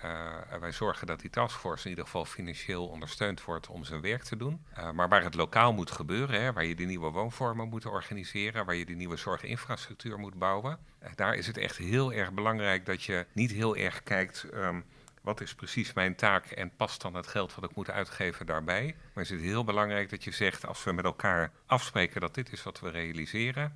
wij 0.59 0.71
zorgen 0.71 1.07
dat 1.07 1.19
die 1.19 1.29
taskforce 1.29 1.83
in 1.83 1.89
ieder 1.89 2.05
geval 2.05 2.25
financieel 2.25 2.87
ondersteund 2.87 3.43
wordt... 3.43 3.67
om 3.67 3.83
zijn 3.83 4.01
werk 4.01 4.23
te 4.23 4.37
doen. 4.37 4.65
maar 4.93 5.09
waar 5.09 5.23
het 5.23 5.35
lokaal 5.35 5.73
moet 5.73 5.91
gebeuren, 5.91 6.41
hè, 6.41 6.53
waar 6.53 6.65
je 6.65 6.75
de 6.75 6.83
nieuwe 6.83 7.09
woonvormen 7.09 7.67
moet 7.67 7.85
organiseren... 7.85 8.65
waar 8.65 8.75
je 8.75 8.85
de 8.85 8.95
nieuwe 8.95 9.17
zorginfrastructuur 9.17 10.19
moet 10.19 10.39
bouwen... 10.39 10.77
daar 11.15 11.35
is 11.35 11.47
het 11.47 11.57
echt 11.57 11.77
heel 11.77 12.13
erg 12.13 12.31
belangrijk 12.31 12.85
dat 12.85 13.03
je 13.03 13.25
niet 13.31 13.51
heel 13.51 13.75
erg 13.75 14.03
kijkt... 14.03 14.45
Um, 14.53 14.85
wat 15.21 15.41
is 15.41 15.55
precies 15.55 15.93
mijn 15.93 16.15
taak 16.15 16.45
en 16.45 16.75
past 16.75 17.01
dan 17.01 17.13
het 17.13 17.27
geld 17.27 17.55
wat 17.55 17.69
ik 17.69 17.75
moet 17.75 17.89
uitgeven 17.89 18.45
daarbij? 18.45 18.95
Maar 19.13 19.23
is 19.23 19.29
het 19.29 19.41
heel 19.41 19.63
belangrijk 19.63 20.09
dat 20.09 20.23
je 20.23 20.31
zegt, 20.31 20.67
als 20.67 20.83
we 20.83 20.91
met 20.91 21.05
elkaar 21.05 21.51
afspreken 21.65 22.21
dat 22.21 22.35
dit 22.35 22.51
is 22.51 22.63
wat 22.63 22.79
we 22.79 22.89
realiseren, 22.89 23.73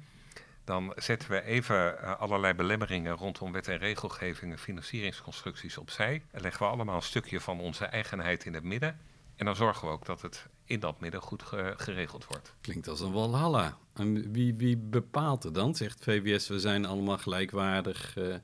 dan 0.63 0.93
zetten 0.95 1.29
we 1.29 1.43
even 1.43 1.97
uh, 2.01 2.19
allerlei 2.19 2.53
belemmeringen 2.53 3.15
rondom 3.15 3.51
wet 3.51 3.67
en 3.67 3.77
regelgeving 3.77 4.51
en 4.51 4.57
financieringsconstructies 4.57 5.77
opzij. 5.77 6.23
En 6.31 6.41
leggen 6.41 6.65
we 6.65 6.71
allemaal 6.71 6.95
een 6.95 7.01
stukje 7.01 7.39
van 7.39 7.59
onze 7.59 7.85
eigenheid 7.85 8.45
in 8.45 8.53
het 8.53 8.63
midden. 8.63 8.99
En 9.35 9.45
dan 9.45 9.55
zorgen 9.55 9.87
we 9.87 9.93
ook 9.93 10.05
dat 10.05 10.21
het 10.21 10.47
in 10.65 10.79
dat 10.79 10.99
midden 10.99 11.21
goed 11.21 11.43
ge 11.43 11.73
geregeld 11.77 12.25
wordt. 12.25 12.53
Klinkt 12.61 12.87
als 12.87 12.99
een 12.99 13.11
walhalla. 13.11 13.77
En 13.93 14.31
wie, 14.31 14.55
wie 14.55 14.77
bepaalt 14.77 15.43
het 15.43 15.53
dan? 15.53 15.75
Zegt 15.75 16.03
VWS, 16.03 16.47
we 16.47 16.59
zijn 16.59 16.85
allemaal 16.85 17.17
gelijkwaardig. 17.17 18.17
Uh, 18.17 18.35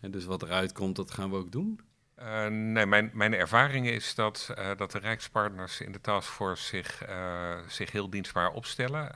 dus 0.00 0.24
wat 0.24 0.42
eruit 0.42 0.72
komt, 0.72 0.96
dat 0.96 1.10
gaan 1.10 1.30
we 1.30 1.36
ook 1.36 1.52
doen? 1.52 1.80
Uh, 2.18 2.46
nee, 2.46 2.86
mijn, 2.86 3.10
mijn 3.12 3.34
ervaring 3.34 3.86
is 3.86 4.14
dat, 4.14 4.54
uh, 4.58 4.70
dat 4.76 4.90
de 4.90 4.98
Rijkspartners 4.98 5.80
in 5.80 5.92
de 5.92 6.00
taskforce 6.00 6.64
zich, 6.64 7.08
uh, 7.08 7.58
zich 7.68 7.90
heel 7.90 8.10
dienstbaar 8.10 8.50
opstellen. 8.50 9.14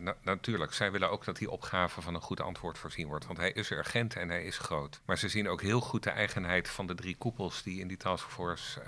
Na 0.00 0.16
natuurlijk, 0.22 0.72
zij 0.72 0.92
willen 0.92 1.10
ook 1.10 1.24
dat 1.24 1.36
die 1.36 1.50
opgave 1.50 2.00
van 2.00 2.14
een 2.14 2.20
goed 2.20 2.40
antwoord 2.40 2.78
voorzien 2.78 3.06
wordt, 3.06 3.26
want 3.26 3.38
hij 3.38 3.52
is 3.52 3.70
urgent 3.70 4.16
en 4.16 4.28
hij 4.28 4.44
is 4.44 4.58
groot. 4.58 5.00
Maar 5.04 5.18
ze 5.18 5.28
zien 5.28 5.48
ook 5.48 5.62
heel 5.62 5.80
goed 5.80 6.02
de 6.02 6.10
eigenheid 6.10 6.68
van 6.68 6.86
de 6.86 6.94
drie 6.94 7.16
koepels 7.16 7.62
die 7.62 7.80
in 7.80 7.88
die 7.88 7.96
taskforce 7.96 8.82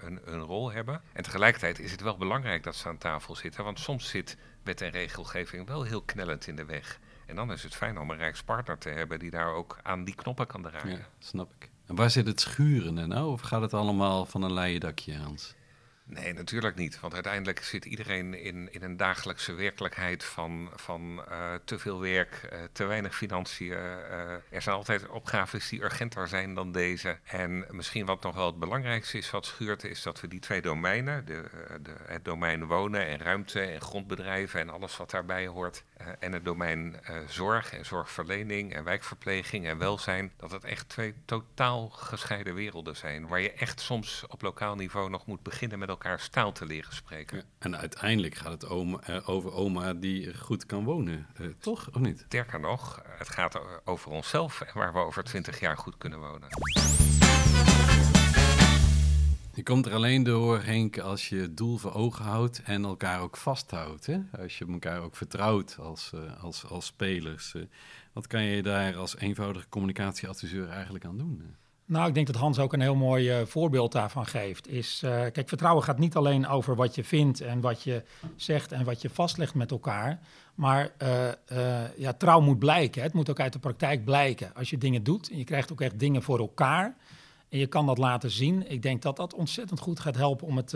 een, 0.00 0.20
een 0.24 0.40
rol 0.40 0.72
hebben. 0.72 1.02
En 1.12 1.22
tegelijkertijd 1.22 1.78
is 1.78 1.90
het 1.90 2.00
wel 2.00 2.16
belangrijk 2.16 2.62
dat 2.62 2.76
ze 2.76 2.88
aan 2.88 2.98
tafel 2.98 3.36
zitten, 3.36 3.64
want 3.64 3.78
soms 3.78 4.08
zit 4.08 4.36
wet 4.62 4.80
en 4.80 4.90
regelgeving 4.90 5.66
wel 5.66 5.82
heel 5.82 6.02
knellend 6.02 6.46
in 6.46 6.56
de 6.56 6.64
weg. 6.64 6.98
En 7.26 7.36
dan 7.36 7.52
is 7.52 7.62
het 7.62 7.74
fijn 7.74 7.98
om 7.98 8.10
een 8.10 8.18
Rijkspartner 8.18 8.78
te 8.78 8.88
hebben 8.88 9.18
die 9.18 9.30
daar 9.30 9.52
ook 9.52 9.78
aan 9.82 10.04
die 10.04 10.14
knoppen 10.14 10.46
kan 10.46 10.62
draaien. 10.62 10.98
Ja, 10.98 11.06
snap 11.18 11.52
ik. 11.58 11.70
En 11.92 11.98
waar 11.98 12.10
zit 12.10 12.26
het 12.26 12.40
schuren 12.40 13.08
nou? 13.08 13.32
Of 13.32 13.40
gaat 13.40 13.60
het 13.60 13.74
allemaal 13.74 14.26
van 14.26 14.42
een 14.42 14.52
leien 14.52 14.80
dakje, 14.80 15.16
Hans? 15.16 15.54
Nee, 16.12 16.32
natuurlijk 16.32 16.76
niet. 16.76 17.00
Want 17.00 17.14
uiteindelijk 17.14 17.62
zit 17.62 17.84
iedereen 17.84 18.34
in, 18.34 18.72
in 18.72 18.82
een 18.82 18.96
dagelijkse 18.96 19.52
werkelijkheid 19.52 20.24
van, 20.24 20.70
van 20.74 21.24
uh, 21.30 21.54
te 21.64 21.78
veel 21.78 22.00
werk, 22.00 22.48
uh, 22.52 22.58
te 22.72 22.84
weinig 22.84 23.16
financiën. 23.16 23.66
Uh, 23.66 23.76
er 24.50 24.62
zijn 24.62 24.76
altijd 24.76 25.08
opgaves 25.08 25.68
die 25.68 25.82
urgenter 25.82 26.28
zijn 26.28 26.54
dan 26.54 26.72
deze. 26.72 27.18
En 27.24 27.64
misschien 27.70 28.06
wat 28.06 28.22
nog 28.22 28.34
wel 28.34 28.46
het 28.46 28.58
belangrijkste 28.58 29.18
is 29.18 29.30
wat 29.30 29.46
schuurt, 29.46 29.84
is 29.84 30.02
dat 30.02 30.20
we 30.20 30.28
die 30.28 30.40
twee 30.40 30.62
domeinen, 30.62 31.24
de, 31.24 31.44
de, 31.82 31.94
het 32.06 32.24
domein 32.24 32.66
wonen 32.66 33.06
en 33.06 33.18
ruimte 33.18 33.60
en 33.60 33.80
grondbedrijven 33.80 34.60
en 34.60 34.70
alles 34.70 34.96
wat 34.96 35.10
daarbij 35.10 35.46
hoort, 35.46 35.84
en 36.18 36.32
het 36.32 36.44
domein 36.44 36.96
zorg 37.28 37.72
en 37.72 37.84
zorgverlening 37.84 38.74
en 38.74 38.84
wijkverpleging 38.84 39.66
en 39.66 39.78
welzijn, 39.78 40.32
dat 40.36 40.50
het 40.50 40.64
echt 40.64 40.88
twee 40.88 41.14
totaal 41.24 41.88
gescheiden 41.88 42.54
werelden 42.54 42.96
zijn. 42.96 43.28
Waar 43.28 43.40
je 43.40 43.52
echt 43.52 43.80
soms 43.80 44.24
op 44.28 44.42
lokaal 44.42 44.74
niveau 44.74 45.10
nog 45.10 45.26
moet 45.26 45.42
beginnen 45.42 45.78
met 45.78 45.88
elkaar 45.88 46.01
taal 46.30 46.52
te 46.52 46.66
leren 46.66 46.94
spreken. 46.94 47.44
en 47.58 47.76
uiteindelijk 47.76 48.34
gaat 48.34 48.52
het 48.52 48.68
oma, 48.68 49.00
uh, 49.10 49.28
over 49.28 49.52
oma 49.52 49.94
die 49.94 50.36
goed 50.38 50.66
kan 50.66 50.84
wonen, 50.84 51.26
uh, 51.40 51.46
toch? 51.58 51.88
Of 51.92 52.00
niet? 52.00 52.24
Sterker 52.26 52.60
nog, 52.60 53.02
het 53.18 53.28
gaat 53.28 53.60
over 53.84 54.10
onszelf 54.10 54.60
en 54.60 54.74
waar 54.74 54.92
we 54.92 54.98
over 54.98 55.24
twintig 55.24 55.60
jaar 55.60 55.76
goed 55.76 55.98
kunnen 55.98 56.18
wonen. 56.18 56.48
Je 59.54 59.62
komt 59.62 59.86
er 59.86 59.92
alleen 59.92 60.22
door, 60.22 60.62
Henk, 60.62 60.98
als 60.98 61.28
je 61.28 61.36
het 61.36 61.56
doel 61.56 61.76
voor 61.76 61.94
ogen 61.94 62.24
houdt 62.24 62.62
en 62.62 62.84
elkaar 62.84 63.20
ook 63.20 63.36
vasthoudt. 63.36 64.06
Hè? 64.06 64.20
Als 64.38 64.58
je 64.58 64.66
elkaar 64.66 65.00
ook 65.00 65.16
vertrouwt 65.16 65.76
als, 65.78 66.12
uh, 66.14 66.42
als, 66.42 66.64
als 66.64 66.86
spelers. 66.86 67.54
wat 68.12 68.26
kan 68.26 68.42
je 68.42 68.62
daar 68.62 68.96
als 68.96 69.16
eenvoudige 69.16 69.68
communicatieadviseur 69.68 70.68
eigenlijk 70.68 71.04
aan 71.04 71.18
doen? 71.18 71.56
Nou, 71.92 72.08
ik 72.08 72.14
denk 72.14 72.26
dat 72.26 72.36
Hans 72.36 72.58
ook 72.58 72.72
een 72.72 72.80
heel 72.80 72.94
mooi 72.94 73.40
uh, 73.40 73.46
voorbeeld 73.46 73.92
daarvan 73.92 74.26
geeft. 74.26 74.68
Is, 74.68 75.02
uh, 75.04 75.10
kijk, 75.10 75.48
vertrouwen 75.48 75.84
gaat 75.84 75.98
niet 75.98 76.16
alleen 76.16 76.46
over 76.46 76.74
wat 76.74 76.94
je 76.94 77.04
vindt 77.04 77.40
en 77.40 77.60
wat 77.60 77.82
je 77.82 78.02
zegt 78.36 78.72
en 78.72 78.84
wat 78.84 79.02
je 79.02 79.10
vastlegt 79.10 79.54
met 79.54 79.70
elkaar. 79.70 80.20
Maar 80.54 80.90
uh, 81.02 81.28
ja, 81.96 82.12
trouw 82.12 82.40
moet 82.40 82.58
blijken. 82.58 83.02
Het 83.02 83.12
moet 83.12 83.30
ook 83.30 83.40
uit 83.40 83.52
de 83.52 83.58
praktijk 83.58 84.04
blijken. 84.04 84.54
Als 84.54 84.70
je 84.70 84.78
dingen 84.78 85.02
doet 85.02 85.30
en 85.30 85.38
je 85.38 85.44
krijgt 85.44 85.72
ook 85.72 85.80
echt 85.80 85.98
dingen 85.98 86.22
voor 86.22 86.38
elkaar 86.38 86.96
en 87.48 87.58
je 87.58 87.66
kan 87.66 87.86
dat 87.86 87.98
laten 87.98 88.30
zien. 88.30 88.70
Ik 88.70 88.82
denk 88.82 89.02
dat 89.02 89.16
dat 89.16 89.34
ontzettend 89.34 89.80
goed 89.80 90.00
gaat 90.00 90.16
helpen 90.16 90.46
om, 90.46 90.56
het, 90.56 90.72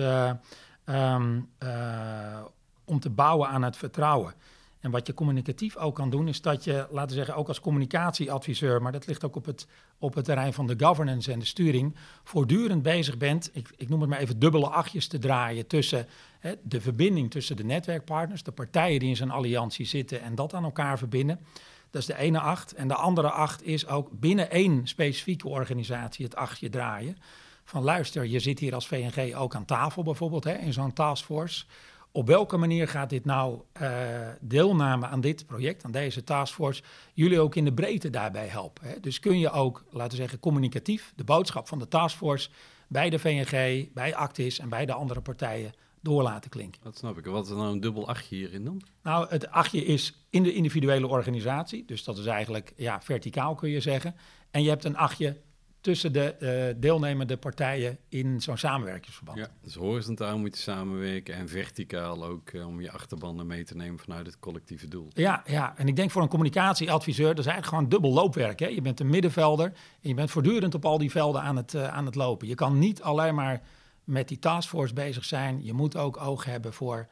um, 0.86 1.48
om 2.84 3.00
te 3.00 3.10
bouwen 3.10 3.48
aan 3.48 3.62
het 3.62 3.76
vertrouwen. 3.76 4.34
En 4.80 4.90
wat 4.90 5.06
je 5.06 5.14
communicatief 5.14 5.76
ook 5.76 5.94
kan 5.94 6.10
doen, 6.10 6.28
is 6.28 6.40
dat 6.40 6.64
je, 6.64 6.86
laten 6.90 7.08
we 7.08 7.14
zeggen, 7.14 7.36
ook 7.36 7.48
als 7.48 7.60
communicatieadviseur, 7.60 8.82
maar 8.82 8.92
dat 8.92 9.06
ligt 9.06 9.24
ook 9.24 9.36
op 9.36 9.44
het, 9.44 9.66
op 9.98 10.14
het 10.14 10.24
terrein 10.24 10.52
van 10.52 10.66
de 10.66 10.74
governance 10.78 11.32
en 11.32 11.38
de 11.38 11.44
sturing, 11.44 11.96
voortdurend 12.24 12.82
bezig 12.82 13.16
bent, 13.16 13.50
ik, 13.52 13.70
ik 13.76 13.88
noem 13.88 14.00
het 14.00 14.10
maar 14.10 14.18
even 14.18 14.38
dubbele 14.38 14.68
achtjes 14.68 15.06
te 15.06 15.18
draaien 15.18 15.66
tussen 15.66 16.06
hè, 16.38 16.54
de 16.62 16.80
verbinding 16.80 17.30
tussen 17.30 17.56
de 17.56 17.64
netwerkpartners, 17.64 18.42
de 18.42 18.52
partijen 18.52 19.00
die 19.00 19.08
in 19.08 19.16
zo'n 19.16 19.30
alliantie 19.30 19.86
zitten 19.86 20.22
en 20.22 20.34
dat 20.34 20.54
aan 20.54 20.64
elkaar 20.64 20.98
verbinden. 20.98 21.40
Dat 21.90 22.00
is 22.00 22.06
de 22.06 22.18
ene 22.18 22.40
acht. 22.40 22.74
En 22.74 22.88
de 22.88 22.94
andere 22.94 23.30
acht 23.30 23.66
is 23.66 23.86
ook 23.86 24.10
binnen 24.12 24.50
één 24.50 24.86
specifieke 24.86 25.48
organisatie 25.48 26.24
het 26.24 26.36
achtje 26.36 26.68
draaien. 26.68 27.16
Van 27.64 27.82
luister, 27.82 28.26
je 28.26 28.38
zit 28.38 28.58
hier 28.58 28.74
als 28.74 28.86
VNG 28.86 29.34
ook 29.34 29.54
aan 29.54 29.64
tafel 29.64 30.02
bijvoorbeeld, 30.02 30.44
hè, 30.44 30.52
in 30.52 30.72
zo'n 30.72 30.92
taskforce 30.92 31.64
op 32.16 32.26
welke 32.26 32.56
manier 32.56 32.88
gaat 32.88 33.10
dit 33.10 33.24
nou 33.24 33.60
uh, 33.82 33.88
deelname 34.40 35.06
aan 35.06 35.20
dit 35.20 35.46
project, 35.46 35.84
aan 35.84 35.90
deze 35.90 36.24
taskforce, 36.24 36.82
jullie 37.14 37.40
ook 37.40 37.54
in 37.54 37.64
de 37.64 37.72
breedte 37.72 38.10
daarbij 38.10 38.46
helpen? 38.46 38.88
Hè? 38.88 39.00
Dus 39.00 39.20
kun 39.20 39.38
je 39.38 39.50
ook, 39.50 39.84
laten 39.90 40.10
we 40.10 40.16
zeggen, 40.16 40.38
communicatief 40.38 41.12
de 41.16 41.24
boodschap 41.24 41.68
van 41.68 41.78
de 41.78 41.88
taskforce 41.88 42.50
bij 42.88 43.10
de 43.10 43.18
VNG, 43.18 43.88
bij 43.94 44.14
Actis 44.14 44.58
en 44.58 44.68
bij 44.68 44.86
de 44.86 44.92
andere 44.92 45.20
partijen 45.20 45.72
door 46.00 46.22
laten 46.22 46.50
klinken. 46.50 46.80
Dat 46.82 46.96
snap 46.96 47.18
ik. 47.18 47.26
Wat 47.26 47.46
is 47.46 47.52
nou 47.52 47.72
een 47.72 47.80
dubbel 47.80 48.08
achtje 48.08 48.36
hierin 48.36 48.64
dan? 48.64 48.82
Nou, 49.02 49.26
het 49.28 49.50
achtje 49.50 49.84
is 49.84 50.26
in 50.30 50.42
de 50.42 50.52
individuele 50.52 51.06
organisatie, 51.06 51.84
dus 51.84 52.04
dat 52.04 52.18
is 52.18 52.26
eigenlijk 52.26 52.72
ja, 52.76 53.00
verticaal 53.00 53.54
kun 53.54 53.70
je 53.70 53.80
zeggen. 53.80 54.14
En 54.50 54.62
je 54.62 54.68
hebt 54.68 54.84
een 54.84 54.96
achtje 54.96 55.36
tussen 55.86 56.12
de 56.12 56.36
uh, 56.74 56.80
deelnemende 56.80 57.36
partijen 57.36 57.98
in 58.08 58.40
zo'n 58.40 58.56
samenwerkingsverband. 58.56 59.38
Ja, 59.38 59.48
dus 59.62 59.74
horizontaal 59.74 60.38
moet 60.38 60.56
je 60.56 60.62
samenwerken 60.62 61.34
en 61.34 61.48
verticaal 61.48 62.24
ook 62.24 62.52
uh, 62.52 62.66
om 62.66 62.80
je 62.80 62.90
achterbanden 62.90 63.46
mee 63.46 63.64
te 63.64 63.76
nemen 63.76 63.98
vanuit 63.98 64.26
het 64.26 64.38
collectieve 64.38 64.88
doel. 64.88 65.08
Ja, 65.12 65.42
ja, 65.46 65.76
en 65.76 65.88
ik 65.88 65.96
denk 65.96 66.10
voor 66.10 66.22
een 66.22 66.28
communicatieadviseur, 66.28 67.26
dat 67.26 67.38
is 67.38 67.46
eigenlijk 67.52 67.74
gewoon 67.74 67.88
dubbel 67.88 68.12
loopwerk. 68.12 68.58
Hè? 68.58 68.66
Je 68.66 68.80
bent 68.80 69.00
een 69.00 69.10
middenvelder 69.10 69.66
en 70.00 70.08
je 70.08 70.14
bent 70.14 70.30
voortdurend 70.30 70.74
op 70.74 70.84
al 70.84 70.98
die 70.98 71.10
velden 71.10 71.42
aan 71.42 71.56
het, 71.56 71.74
uh, 71.74 71.88
aan 71.88 72.06
het 72.06 72.14
lopen. 72.14 72.48
Je 72.48 72.54
kan 72.54 72.78
niet 72.78 73.02
alleen 73.02 73.34
maar 73.34 73.62
met 74.04 74.28
die 74.28 74.38
taskforce 74.38 74.94
bezig 74.94 75.24
zijn. 75.24 75.64
Je 75.64 75.72
moet 75.72 75.96
ook 75.96 76.16
oog 76.16 76.44
hebben 76.44 76.72
voor 76.72 77.08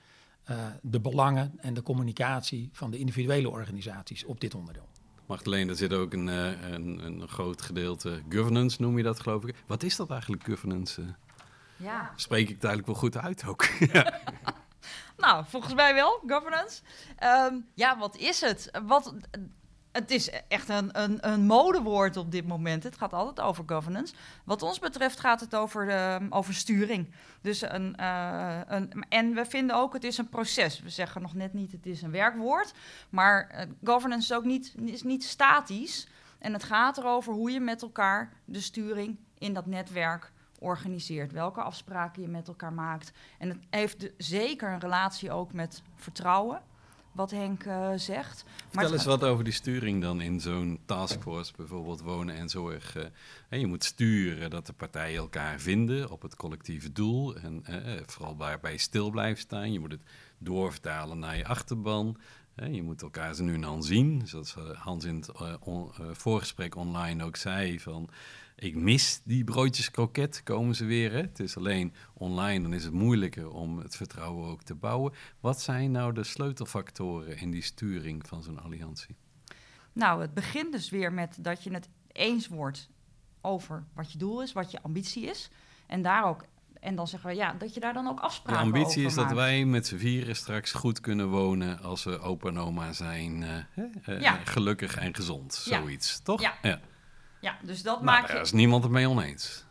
de 0.82 1.00
belangen 1.00 1.52
en 1.56 1.74
de 1.74 1.82
communicatie 1.82 2.68
van 2.72 2.90
de 2.90 2.98
individuele 2.98 3.50
organisaties 3.50 4.24
op 4.24 4.40
dit 4.40 4.54
onderdeel. 4.54 4.88
Magdalene, 5.26 5.70
er 5.70 5.76
zit 5.76 5.92
ook 5.92 6.12
een, 6.12 6.26
uh, 6.26 6.72
een, 6.72 7.04
een, 7.04 7.28
groot 7.28 7.62
gedeelte 7.62 8.22
governance, 8.28 8.82
noem 8.82 8.96
je 8.96 9.02
dat 9.02 9.20
geloof 9.20 9.44
ik. 9.44 9.54
Wat 9.66 9.82
is 9.82 9.96
dat 9.96 10.10
eigenlijk, 10.10 10.44
governance? 10.44 11.14
Ja. 11.76 12.12
Spreek 12.16 12.48
ik 12.48 12.54
het 12.54 12.64
eigenlijk 12.64 12.86
wel 12.86 13.10
goed 13.10 13.16
uit 13.16 13.44
ook? 13.46 13.66
nou, 15.24 15.44
volgens 15.48 15.74
mij 15.74 15.94
wel, 15.94 16.22
governance. 16.26 16.82
Um, 17.22 17.66
ja, 17.74 17.98
wat 17.98 18.16
is 18.16 18.40
het? 18.40 18.70
Wat, 18.86 19.14
het 19.94 20.10
is 20.10 20.30
echt 20.48 20.68
een, 20.68 21.02
een, 21.02 21.28
een 21.28 21.46
modewoord 21.46 22.16
op 22.16 22.30
dit 22.30 22.46
moment. 22.46 22.82
Het 22.82 22.96
gaat 22.96 23.12
altijd 23.12 23.46
over 23.46 23.64
governance. 23.66 24.14
Wat 24.44 24.62
ons 24.62 24.78
betreft 24.78 25.20
gaat 25.20 25.40
het 25.40 25.54
over, 25.54 25.88
uh, 25.88 26.16
over 26.30 26.54
sturing. 26.54 27.10
Dus 27.40 27.62
een, 27.62 27.96
uh, 28.00 28.60
een, 28.66 29.04
en 29.08 29.34
we 29.34 29.44
vinden 29.44 29.76
ook, 29.76 29.92
het 29.92 30.04
is 30.04 30.18
een 30.18 30.28
proces. 30.28 30.80
We 30.80 30.88
zeggen 30.88 31.22
nog 31.22 31.34
net 31.34 31.52
niet, 31.52 31.72
het 31.72 31.86
is 31.86 32.02
een 32.02 32.10
werkwoord. 32.10 32.72
Maar 33.10 33.50
uh, 33.54 33.60
governance 33.84 34.32
is 34.32 34.38
ook 34.38 34.44
niet, 34.44 34.74
is 34.84 35.02
niet 35.02 35.24
statisch. 35.24 36.08
En 36.38 36.52
het 36.52 36.64
gaat 36.64 36.98
erover 36.98 37.32
hoe 37.32 37.50
je 37.50 37.60
met 37.60 37.82
elkaar 37.82 38.32
de 38.44 38.60
sturing 38.60 39.16
in 39.38 39.54
dat 39.54 39.66
netwerk 39.66 40.32
organiseert. 40.58 41.32
Welke 41.32 41.62
afspraken 41.62 42.22
je 42.22 42.28
met 42.28 42.48
elkaar 42.48 42.72
maakt. 42.72 43.12
En 43.38 43.48
het 43.48 43.58
heeft 43.70 44.10
zeker 44.16 44.72
een 44.72 44.80
relatie 44.80 45.32
ook 45.32 45.52
met 45.52 45.82
vertrouwen 45.94 46.62
wat 47.14 47.30
Henk 47.30 47.64
uh, 47.64 47.90
zegt. 47.96 48.44
Vertel 48.68 48.92
eens 48.92 49.04
wat 49.04 49.24
over 49.24 49.44
die 49.44 49.52
sturing 49.52 50.02
dan 50.02 50.20
in 50.20 50.40
zo'n 50.40 50.78
taskforce, 50.84 51.52
bijvoorbeeld 51.56 52.00
wonen 52.00 52.34
en 52.34 52.48
zorg. 52.48 52.96
Uh, 52.96 53.04
en 53.48 53.60
je 53.60 53.66
moet 53.66 53.84
sturen 53.84 54.50
dat 54.50 54.66
de 54.66 54.72
partijen 54.72 55.16
elkaar 55.16 55.60
vinden 55.60 56.10
op 56.10 56.22
het 56.22 56.36
collectieve 56.36 56.92
doel. 56.92 57.36
En 57.36 57.64
uh, 57.70 57.76
vooral 58.06 58.36
waarbij 58.36 58.72
je 58.72 58.78
stil 58.78 59.10
blijft 59.10 59.40
staan. 59.40 59.72
Je 59.72 59.80
moet 59.80 59.92
het 59.92 60.02
doorvertalen 60.38 61.18
naar 61.18 61.36
je 61.36 61.46
achterban. 61.46 62.16
je 62.70 62.82
moet 62.82 63.02
elkaar 63.02 63.34
ze 63.34 63.42
nu 63.42 63.54
en 63.54 63.60
dan 63.60 63.82
zien. 63.82 64.22
Zoals 64.26 64.56
Hans 64.74 65.04
in 65.04 65.16
het 65.16 65.58
on, 65.60 65.90
voorgesprek 66.12 66.76
online 66.76 67.24
ook 67.24 67.36
zei. 67.36 67.80
Van, 67.80 68.08
ik 68.54 68.74
mis 68.74 69.20
die 69.24 69.44
broodjes 69.44 69.90
kroket, 69.90 70.42
komen 70.42 70.74
ze 70.74 70.84
weer. 70.84 71.12
Hè? 71.12 71.20
Het 71.20 71.40
is 71.40 71.56
alleen 71.56 71.94
online, 72.12 72.62
dan 72.62 72.72
is 72.72 72.84
het 72.84 72.92
moeilijker 72.92 73.50
om 73.50 73.78
het 73.78 73.96
vertrouwen 73.96 74.48
ook 74.48 74.62
te 74.62 74.74
bouwen. 74.74 75.12
Wat 75.40 75.60
zijn 75.60 75.90
nou 75.90 76.12
de 76.12 76.24
sleutelfactoren 76.24 77.38
in 77.38 77.50
die 77.50 77.62
sturing 77.62 78.26
van 78.26 78.42
zo'n 78.42 78.62
alliantie? 78.62 79.16
Nou, 79.92 80.20
het 80.20 80.34
begint 80.34 80.72
dus 80.72 80.90
weer 80.90 81.12
met 81.12 81.36
dat 81.40 81.62
je 81.62 81.72
het 81.72 81.88
eens 82.12 82.48
wordt 82.48 82.90
over 83.40 83.84
wat 83.94 84.12
je 84.12 84.18
doel 84.18 84.42
is, 84.42 84.52
wat 84.52 84.70
je 84.70 84.82
ambitie 84.82 85.24
is. 85.24 85.50
En 85.86 86.02
daar 86.02 86.24
ook 86.24 86.44
en 86.84 86.94
dan 86.94 87.08
zeggen 87.08 87.30
we 87.30 87.36
ja, 87.36 87.52
dat 87.58 87.74
je 87.74 87.80
daar 87.80 87.92
dan 87.92 88.08
ook 88.08 88.20
afspraken 88.20 88.60
over 88.60 88.72
De 88.72 88.78
ambitie 88.78 89.04
is 89.04 89.14
maakt. 89.14 89.28
dat 89.28 89.38
wij 89.38 89.64
met 89.64 89.86
z'n 89.86 89.96
vieren 89.96 90.36
straks 90.36 90.72
goed 90.72 91.00
kunnen 91.00 91.28
wonen 91.28 91.82
als 91.82 92.04
we 92.04 92.18
opa 92.18 92.48
en 92.48 92.58
oma 92.58 92.92
zijn. 92.92 93.42
Uh, 93.42 93.88
uh, 94.08 94.20
ja. 94.20 94.40
Gelukkig 94.44 94.96
en 94.96 95.14
gezond, 95.14 95.54
zoiets, 95.54 96.20
toch? 96.22 96.40
Ja. 96.40 96.54
ja. 96.62 96.80
Ja, 97.44 97.56
dus 97.62 97.82
dat 97.82 97.94
nou, 97.94 98.04
maak 98.04 98.26
daar 98.26 98.36
je... 98.36 98.42
is 98.42 98.52
niemand 98.52 98.82
het 98.82 98.92
mee 98.92 99.08
oneens. 99.08 99.64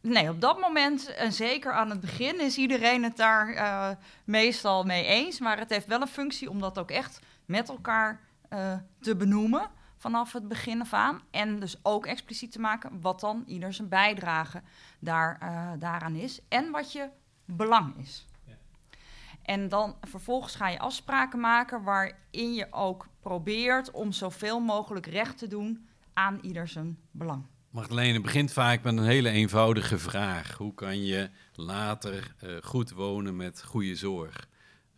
Nee, 0.00 0.28
op 0.28 0.40
dat 0.40 0.60
moment, 0.60 1.14
en 1.14 1.32
zeker 1.32 1.72
aan 1.72 1.90
het 1.90 2.00
begin, 2.00 2.40
is 2.40 2.56
iedereen 2.56 3.02
het 3.02 3.16
daar 3.16 3.54
uh, 3.54 3.88
meestal 4.24 4.84
mee 4.84 5.04
eens. 5.04 5.40
Maar 5.40 5.58
het 5.58 5.70
heeft 5.70 5.86
wel 5.86 6.00
een 6.00 6.06
functie 6.06 6.50
om 6.50 6.60
dat 6.60 6.78
ook 6.78 6.90
echt 6.90 7.20
met 7.44 7.68
elkaar 7.68 8.20
uh, 8.52 8.72
te 9.00 9.16
benoemen 9.16 9.70
vanaf 9.96 10.32
het 10.32 10.48
begin 10.48 10.80
af 10.80 10.92
aan. 10.92 11.20
En 11.30 11.60
dus 11.60 11.76
ook 11.82 12.06
expliciet 12.06 12.52
te 12.52 12.60
maken 12.60 13.00
wat 13.00 13.20
dan 13.20 13.42
ieder 13.46 13.72
zijn 13.72 13.88
bijdrage 13.88 14.62
daar, 14.98 15.38
uh, 15.42 15.70
daaraan 15.78 16.14
is. 16.14 16.40
En 16.48 16.70
wat 16.70 16.92
je 16.92 17.08
belang 17.44 17.96
is. 17.96 18.26
Ja. 18.44 18.54
En 19.42 19.68
dan 19.68 19.96
vervolgens 20.00 20.54
ga 20.54 20.68
je 20.68 20.78
afspraken 20.78 21.40
maken 21.40 21.82
waarin 21.82 22.54
je 22.54 22.66
ook 22.70 23.06
probeert 23.20 23.90
om 23.90 24.12
zoveel 24.12 24.60
mogelijk 24.60 25.06
recht 25.06 25.38
te 25.38 25.46
doen 25.46 25.88
aan 26.14 26.38
ieder 26.42 26.68
zijn 26.68 26.98
belang. 27.10 27.44
Magdalene 27.70 28.20
begint 28.20 28.52
vaak 28.52 28.82
met 28.82 28.96
een 28.96 29.04
hele 29.04 29.28
eenvoudige 29.30 29.98
vraag. 29.98 30.56
Hoe 30.56 30.74
kan 30.74 31.04
je 31.04 31.30
later 31.54 32.34
uh, 32.44 32.56
goed 32.62 32.90
wonen 32.90 33.36
met 33.36 33.64
goede 33.64 33.96
zorg? 33.96 34.48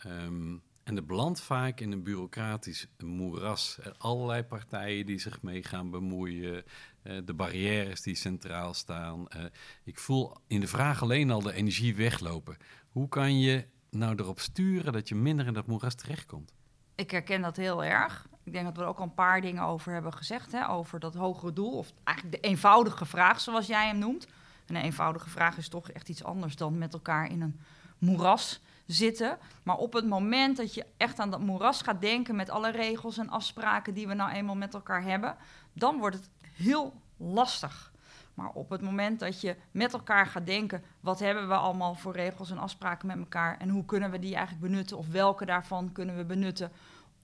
Um, 0.06 0.62
En 0.85 0.96
het 0.96 1.06
belandt 1.06 1.40
vaak 1.40 1.80
in 1.80 1.92
een 1.92 2.02
bureaucratisch 2.02 2.87
moeras. 3.04 3.78
Er 3.82 3.94
allerlei 3.99 4.42
partijen 4.42 5.06
die 5.06 5.18
zich 5.18 5.42
mee 5.42 5.62
gaan 5.62 5.90
bemoeien. 5.90 6.64
eh, 7.02 7.16
de 7.25 7.35
barrières 7.35 8.02
die 8.02 8.14
centraal 8.14 8.75
staan. 8.75 9.28
Eh, 9.28 9.44
ik 9.85 9.99
voel 9.99 10.37
in 10.46 10.61
de 10.61 10.66
vraag 10.66 11.02
alleen 11.02 11.30
al 11.30 11.42
de 11.42 11.52
energie 11.52 11.94
weglopen. 11.96 12.56
Hoe 12.88 13.08
kan 13.08 13.40
je 13.40 13.66
nou 13.90 14.14
erop 14.16 14.40
sturen 14.40 14.92
dat 14.92 15.08
je 15.08 15.14
minder 15.14 15.46
in 15.46 15.52
dat 15.52 15.66
moeras 15.66 15.94
terechtkomt? 15.94 16.54
Ik 16.96 17.10
herken 17.10 17.42
dat 17.42 17.56
heel 17.56 17.84
erg. 17.84 18.26
Ik 18.44 18.52
denk 18.52 18.64
dat 18.64 18.76
we 18.76 18.82
er 18.82 18.88
ook 18.88 18.98
al 18.98 19.04
een 19.04 19.14
paar 19.14 19.40
dingen 19.40 19.62
over 19.62 19.92
hebben 19.92 20.12
gezegd. 20.12 20.52
Hè, 20.52 20.68
over 20.68 21.00
dat 21.00 21.14
hogere 21.14 21.52
doel. 21.52 21.72
Of 21.72 21.92
eigenlijk 22.04 22.42
de 22.42 22.48
eenvoudige 22.48 23.04
vraag, 23.04 23.40
zoals 23.40 23.66
jij 23.66 23.86
hem 23.86 23.98
noemt. 23.98 24.26
Een 24.66 24.76
eenvoudige 24.76 25.28
vraag 25.28 25.56
is 25.56 25.68
toch 25.68 25.90
echt 25.90 26.08
iets 26.08 26.24
anders 26.24 26.56
dan 26.56 26.78
met 26.78 26.92
elkaar 26.92 27.30
in 27.30 27.40
een 27.40 27.60
moeras 27.98 28.60
zitten. 28.86 29.38
Maar 29.62 29.76
op 29.76 29.92
het 29.92 30.06
moment 30.06 30.56
dat 30.56 30.74
je 30.74 30.86
echt 30.96 31.18
aan 31.18 31.30
dat 31.30 31.40
moeras 31.40 31.82
gaat 31.82 32.00
denken 32.00 32.36
met 32.36 32.50
alle 32.50 32.70
regels 32.70 33.18
en 33.18 33.30
afspraken 33.30 33.94
die 33.94 34.08
we 34.08 34.14
nou 34.14 34.30
eenmaal 34.30 34.56
met 34.56 34.74
elkaar 34.74 35.02
hebben, 35.02 35.36
dan 35.72 35.98
wordt 35.98 36.16
het 36.16 36.30
heel 36.52 37.00
lastig. 37.16 37.92
Maar 38.37 38.50
op 38.55 38.71
het 38.71 38.81
moment 38.81 39.21
dat 39.21 39.40
je 39.40 39.57
met 39.71 39.93
elkaar 39.93 40.26
gaat 40.26 40.47
denken, 40.47 40.83
wat 41.00 41.19
hebben 41.19 41.49
we 41.49 41.55
allemaal 41.55 41.95
voor 41.95 42.12
regels 42.12 42.50
en 42.50 42.59
afspraken 42.59 43.07
met 43.07 43.19
elkaar 43.19 43.59
en 43.59 43.69
hoe 43.69 43.85
kunnen 43.85 44.11
we 44.11 44.19
die 44.19 44.35
eigenlijk 44.35 44.66
benutten 44.66 44.97
of 44.97 45.09
welke 45.09 45.45
daarvan 45.45 45.93
kunnen 45.93 46.16
we 46.16 46.25
benutten 46.25 46.73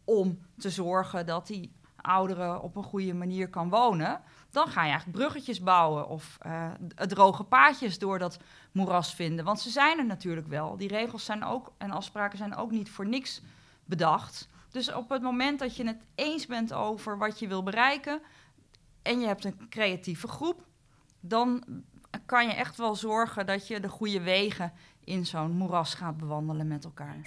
om 0.04 0.38
te 0.58 0.70
zorgen 0.70 1.26
dat 1.26 1.46
die 1.46 1.72
ouderen 1.96 2.62
op 2.62 2.76
een 2.76 2.82
goede 2.82 3.14
manier 3.14 3.48
kan 3.48 3.68
wonen, 3.68 4.20
dan 4.50 4.68
ga 4.68 4.82
je 4.82 4.90
eigenlijk 4.90 5.18
bruggetjes 5.18 5.60
bouwen 5.60 6.08
of 6.08 6.38
uh, 6.46 6.70
droge 6.94 7.44
paadjes 7.44 7.98
door 7.98 8.18
dat 8.18 8.38
moeras 8.72 9.14
vinden. 9.14 9.44
Want 9.44 9.60
ze 9.60 9.70
zijn 9.70 9.98
er 9.98 10.06
natuurlijk 10.06 10.46
wel. 10.46 10.76
Die 10.76 10.88
regels 10.88 11.24
zijn 11.24 11.44
ook 11.44 11.72
en 11.78 11.90
afspraken 11.90 12.38
zijn 12.38 12.56
ook 12.56 12.70
niet 12.70 12.90
voor 12.90 13.06
niks 13.06 13.42
bedacht. 13.84 14.48
Dus 14.70 14.92
op 14.92 15.08
het 15.08 15.22
moment 15.22 15.58
dat 15.58 15.76
je 15.76 15.86
het 15.86 16.02
eens 16.14 16.46
bent 16.46 16.72
over 16.72 17.18
wat 17.18 17.38
je 17.38 17.48
wil 17.48 17.62
bereiken 17.62 18.20
en 19.02 19.20
je 19.20 19.26
hebt 19.26 19.44
een 19.44 19.68
creatieve 19.68 20.28
groep, 20.28 20.64
dan 21.22 21.64
kan 22.26 22.46
je 22.46 22.52
echt 22.52 22.76
wel 22.76 22.94
zorgen 22.94 23.46
dat 23.46 23.66
je 23.66 23.80
de 23.80 23.88
goede 23.88 24.20
wegen 24.20 24.72
in 25.04 25.26
zo'n 25.26 25.50
moeras 25.50 25.94
gaat 25.94 26.16
bewandelen 26.16 26.68
met 26.68 26.84
elkaar. 26.84 27.20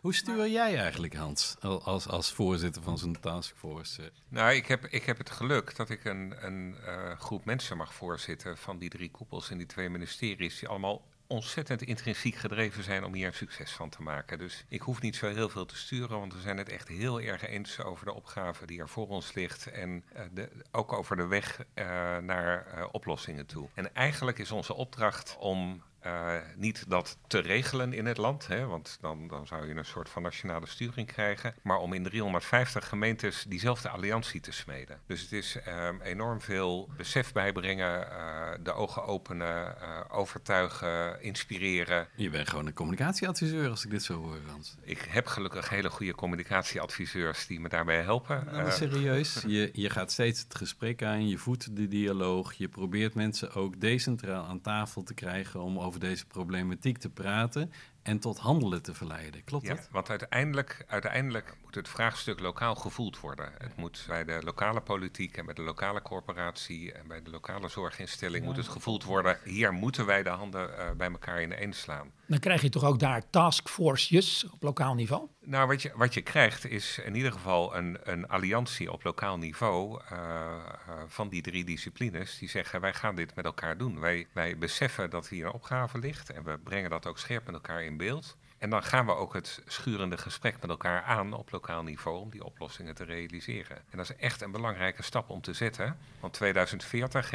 Hoe 0.00 0.14
stuur 0.14 0.48
jij 0.48 0.78
eigenlijk, 0.78 1.14
Hans, 1.14 1.56
als, 1.60 2.08
als 2.08 2.32
voorzitter 2.32 2.82
van 2.82 2.98
zo'n 2.98 3.16
taskforce? 3.20 4.12
Nou, 4.28 4.52
ik 4.52 4.66
heb, 4.66 4.86
ik 4.86 5.04
heb 5.04 5.18
het 5.18 5.30
geluk 5.30 5.76
dat 5.76 5.90
ik 5.90 6.04
een, 6.04 6.34
een 6.40 6.76
uh, 6.86 7.18
groep 7.18 7.44
mensen 7.44 7.76
mag 7.76 7.94
voorzitten 7.94 8.58
van 8.58 8.78
die 8.78 8.88
drie 8.88 9.10
koepels 9.10 9.50
in 9.50 9.58
die 9.58 9.66
twee 9.66 9.88
ministeries, 9.88 10.58
die 10.58 10.68
allemaal 10.68 11.02
ontzettend 11.26 11.82
intrinsiek 11.82 12.34
gedreven 12.34 12.82
zijn 12.82 13.04
om 13.04 13.14
hier 13.14 13.26
een 13.26 13.34
succes 13.34 13.72
van 13.72 13.88
te 13.88 14.02
maken. 14.02 14.38
Dus 14.38 14.64
ik 14.68 14.80
hoef 14.80 15.00
niet 15.00 15.16
zo 15.16 15.28
heel 15.28 15.48
veel 15.48 15.66
te 15.66 15.76
sturen, 15.76 16.18
want 16.18 16.34
we 16.34 16.40
zijn 16.40 16.58
het 16.58 16.68
echt 16.68 16.88
heel 16.88 17.20
erg 17.20 17.46
eens 17.46 17.80
over 17.80 18.04
de 18.04 18.14
opgave 18.14 18.66
die 18.66 18.80
er 18.80 18.88
voor 18.88 19.08
ons 19.08 19.32
ligt 19.32 19.66
en 19.66 20.04
uh, 20.16 20.20
de, 20.32 20.48
ook 20.70 20.92
over 20.92 21.16
de 21.16 21.26
weg 21.26 21.64
uh, 21.74 21.84
naar 22.18 22.66
uh, 22.74 22.84
oplossingen 22.92 23.46
toe. 23.46 23.68
En 23.74 23.94
eigenlijk 23.94 24.38
is 24.38 24.50
onze 24.50 24.74
opdracht 24.74 25.36
om 25.38 25.82
uh, 26.06 26.36
niet 26.56 26.84
dat 26.88 27.18
te 27.26 27.38
regelen 27.38 27.92
in 27.92 28.06
het 28.06 28.16
land, 28.16 28.46
hè, 28.46 28.66
want 28.66 28.98
dan, 29.00 29.28
dan 29.28 29.46
zou 29.46 29.66
je 29.66 29.74
een 29.74 29.84
soort 29.84 30.08
van 30.08 30.22
nationale 30.22 30.66
sturing 30.66 31.06
krijgen, 31.06 31.54
maar 31.62 31.78
om 31.78 31.92
in 31.92 32.02
350 32.02 32.88
gemeentes 32.88 33.44
diezelfde 33.48 33.88
alliantie 33.88 34.40
te 34.40 34.52
smeden. 34.52 35.00
Dus 35.06 35.20
het 35.20 35.32
is 35.32 35.58
um, 35.68 36.00
enorm 36.00 36.40
veel 36.40 36.88
besef 36.96 37.32
bijbrengen, 37.32 38.08
uh, 38.10 38.50
de 38.60 38.72
ogen 38.72 39.04
openen, 39.04 39.74
uh, 39.82 40.00
overtuigen, 40.08 41.22
inspireren. 41.22 42.08
Je 42.14 42.30
bent 42.30 42.48
gewoon 42.48 42.66
een 42.66 42.74
communicatieadviseur 42.74 43.70
als 43.70 43.84
ik 43.84 43.90
dit 43.90 44.02
zo 44.02 44.22
hoor, 44.22 44.38
Hans. 44.46 44.76
Ik 44.82 45.06
heb 45.08 45.26
gelukkig 45.26 45.68
hele 45.68 45.90
goede 45.90 46.14
communicatieadviseurs 46.14 47.46
die 47.46 47.60
me 47.60 47.68
daarbij 47.68 48.02
helpen. 48.02 48.44
Nou, 48.52 48.70
serieus, 48.70 49.42
je, 49.46 49.70
je 49.72 49.90
gaat 49.90 50.12
steeds 50.12 50.42
het 50.42 50.54
gesprek 50.54 51.02
aan, 51.02 51.28
je 51.28 51.38
voedt 51.38 51.76
de 51.76 51.88
dialoog, 51.88 52.52
je 52.52 52.68
probeert 52.68 53.14
mensen 53.14 53.52
ook 53.54 53.80
decentraal 53.80 54.44
aan 54.44 54.60
tafel 54.60 55.02
te 55.02 55.14
krijgen 55.14 55.60
om 55.60 55.78
over 55.78 55.93
over 55.94 56.08
deze 56.08 56.26
problematiek 56.26 56.98
te 56.98 57.10
praten 57.10 57.72
en 58.02 58.18
tot 58.18 58.38
handelen 58.38 58.82
te 58.82 58.94
verleiden. 58.94 59.44
Klopt 59.44 59.66
ja, 59.66 59.74
dat? 59.74 59.88
Want 59.90 60.10
uiteindelijk, 60.10 60.84
uiteindelijk 60.86 61.56
moet 61.62 61.74
het 61.74 61.88
vraagstuk 61.88 62.40
lokaal 62.40 62.74
gevoeld 62.74 63.20
worden. 63.20 63.52
Het 63.58 63.76
moet 63.76 64.04
bij 64.08 64.24
de 64.24 64.40
lokale 64.44 64.80
politiek 64.80 65.36
en 65.36 65.44
bij 65.44 65.54
de 65.54 65.62
lokale 65.62 66.02
corporatie 66.02 66.92
en 66.92 67.08
bij 67.08 67.22
de 67.22 67.30
lokale 67.30 67.68
zorginstelling 67.68 68.42
ja. 68.42 68.48
moet 68.48 68.56
het 68.56 68.68
gevoeld 68.68 69.04
worden. 69.04 69.38
Hier 69.44 69.72
moeten 69.72 70.06
wij 70.06 70.22
de 70.22 70.28
handen 70.28 70.70
uh, 70.70 70.90
bij 70.90 71.10
elkaar 71.10 71.42
in 71.42 71.52
één 71.52 71.72
slaan. 71.72 72.12
Dan 72.26 72.38
krijg 72.38 72.62
je 72.62 72.68
toch 72.68 72.84
ook 72.84 72.98
daar 72.98 73.30
taskforces 73.30 74.46
op 74.50 74.62
lokaal 74.62 74.94
niveau? 74.94 75.28
Nou, 75.40 75.66
wat 75.66 75.82
je, 75.82 75.92
wat 75.94 76.14
je 76.14 76.22
krijgt 76.22 76.66
is 76.66 76.98
in 77.04 77.14
ieder 77.14 77.32
geval 77.32 77.76
een, 77.76 77.98
een 78.02 78.28
alliantie 78.28 78.92
op 78.92 79.04
lokaal 79.04 79.38
niveau 79.38 80.00
uh, 80.12 80.18
uh, 80.18 80.94
van 81.06 81.28
die 81.28 81.42
drie 81.42 81.64
disciplines 81.64 82.38
die 82.38 82.48
zeggen 82.48 82.80
wij 82.80 82.94
gaan 82.94 83.14
dit 83.14 83.34
met 83.34 83.44
elkaar 83.44 83.76
doen. 83.76 84.00
Wij, 84.00 84.26
wij 84.32 84.58
beseffen 84.58 85.10
dat 85.10 85.28
hier 85.28 85.46
een 85.46 85.52
opgave 85.52 85.98
ligt 85.98 86.30
en 86.30 86.44
we 86.44 86.58
brengen 86.58 86.90
dat 86.90 87.06
ook 87.06 87.18
scherp 87.18 87.44
met 87.46 87.54
elkaar 87.54 87.84
in 87.84 87.96
beeld. 87.96 88.36
En 88.64 88.70
dan 88.70 88.82
gaan 88.82 89.06
we 89.06 89.14
ook 89.14 89.34
het 89.34 89.62
schurende 89.66 90.18
gesprek 90.18 90.60
met 90.60 90.70
elkaar 90.70 91.02
aan 91.02 91.32
op 91.32 91.50
lokaal 91.50 91.82
niveau 91.82 92.20
om 92.20 92.30
die 92.30 92.44
oplossingen 92.44 92.94
te 92.94 93.04
realiseren. 93.04 93.76
En 93.76 93.96
dat 93.96 94.10
is 94.10 94.16
echt 94.16 94.40
een 94.40 94.50
belangrijke 94.50 95.02
stap 95.02 95.30
om 95.30 95.40
te 95.40 95.52
zetten. 95.52 95.96
Want 96.20 96.32
2040, 96.32 97.30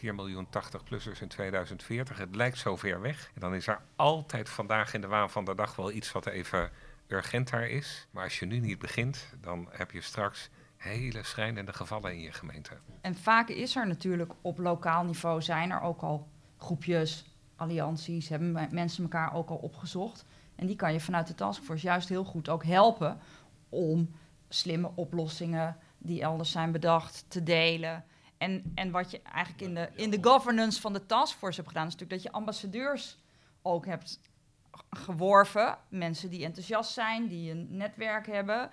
2,4 0.00 0.14
miljoen 0.14 0.46
80-plussers 0.46 1.20
in 1.20 1.28
2040, 1.28 2.18
het 2.18 2.36
lijkt 2.36 2.58
zo 2.58 2.76
ver 2.76 3.00
weg. 3.00 3.30
En 3.34 3.40
dan 3.40 3.54
is 3.54 3.66
er 3.66 3.80
altijd 3.96 4.48
vandaag 4.48 4.94
in 4.94 5.00
de 5.00 5.06
waan 5.06 5.30
van 5.30 5.44
de 5.44 5.54
dag 5.54 5.76
wel 5.76 5.92
iets 5.92 6.12
wat 6.12 6.26
even 6.26 6.70
urgenter 7.08 7.68
is. 7.68 8.06
Maar 8.10 8.24
als 8.24 8.38
je 8.38 8.46
nu 8.46 8.58
niet 8.58 8.78
begint, 8.78 9.26
dan 9.40 9.68
heb 9.70 9.90
je 9.90 10.00
straks 10.00 10.50
hele 10.76 11.22
schrijnende 11.22 11.72
gevallen 11.72 12.12
in 12.12 12.20
je 12.20 12.32
gemeente. 12.32 12.72
En 13.00 13.14
vaak 13.14 13.48
is 13.48 13.76
er 13.76 13.86
natuurlijk 13.86 14.32
op 14.40 14.58
lokaal 14.58 15.04
niveau 15.04 15.42
zijn 15.42 15.70
er 15.70 15.80
ook 15.80 16.02
al 16.02 16.28
groepjes, 16.58 17.24
allianties, 17.56 18.28
hebben 18.28 18.68
mensen 18.70 19.02
elkaar 19.02 19.34
ook 19.34 19.48
al 19.48 19.56
opgezocht. 19.56 20.24
En 20.56 20.66
die 20.66 20.76
kan 20.76 20.92
je 20.92 21.00
vanuit 21.00 21.26
de 21.26 21.34
taskforce 21.34 21.86
juist 21.86 22.08
heel 22.08 22.24
goed 22.24 22.48
ook 22.48 22.64
helpen 22.64 23.18
om 23.68 24.10
slimme 24.48 24.90
oplossingen 24.94 25.76
die 25.98 26.22
elders 26.22 26.50
zijn 26.50 26.72
bedacht 26.72 27.24
te 27.28 27.42
delen. 27.42 28.04
En, 28.38 28.72
en 28.74 28.90
wat 28.90 29.10
je 29.10 29.22
eigenlijk 29.22 29.62
in 29.66 29.74
de, 29.74 29.88
in 29.94 30.10
de 30.10 30.18
governance 30.20 30.80
van 30.80 30.92
de 30.92 31.06
taskforce 31.06 31.56
hebt 31.56 31.68
gedaan, 31.68 31.86
is 31.86 31.92
natuurlijk 31.92 32.22
dat 32.22 32.32
je 32.32 32.38
ambassadeurs 32.38 33.18
ook 33.62 33.86
hebt 33.86 34.20
geworven. 34.90 35.78
Mensen 35.88 36.30
die 36.30 36.44
enthousiast 36.44 36.92
zijn, 36.92 37.28
die 37.28 37.50
een 37.50 37.66
netwerk 37.70 38.26
hebben. 38.26 38.70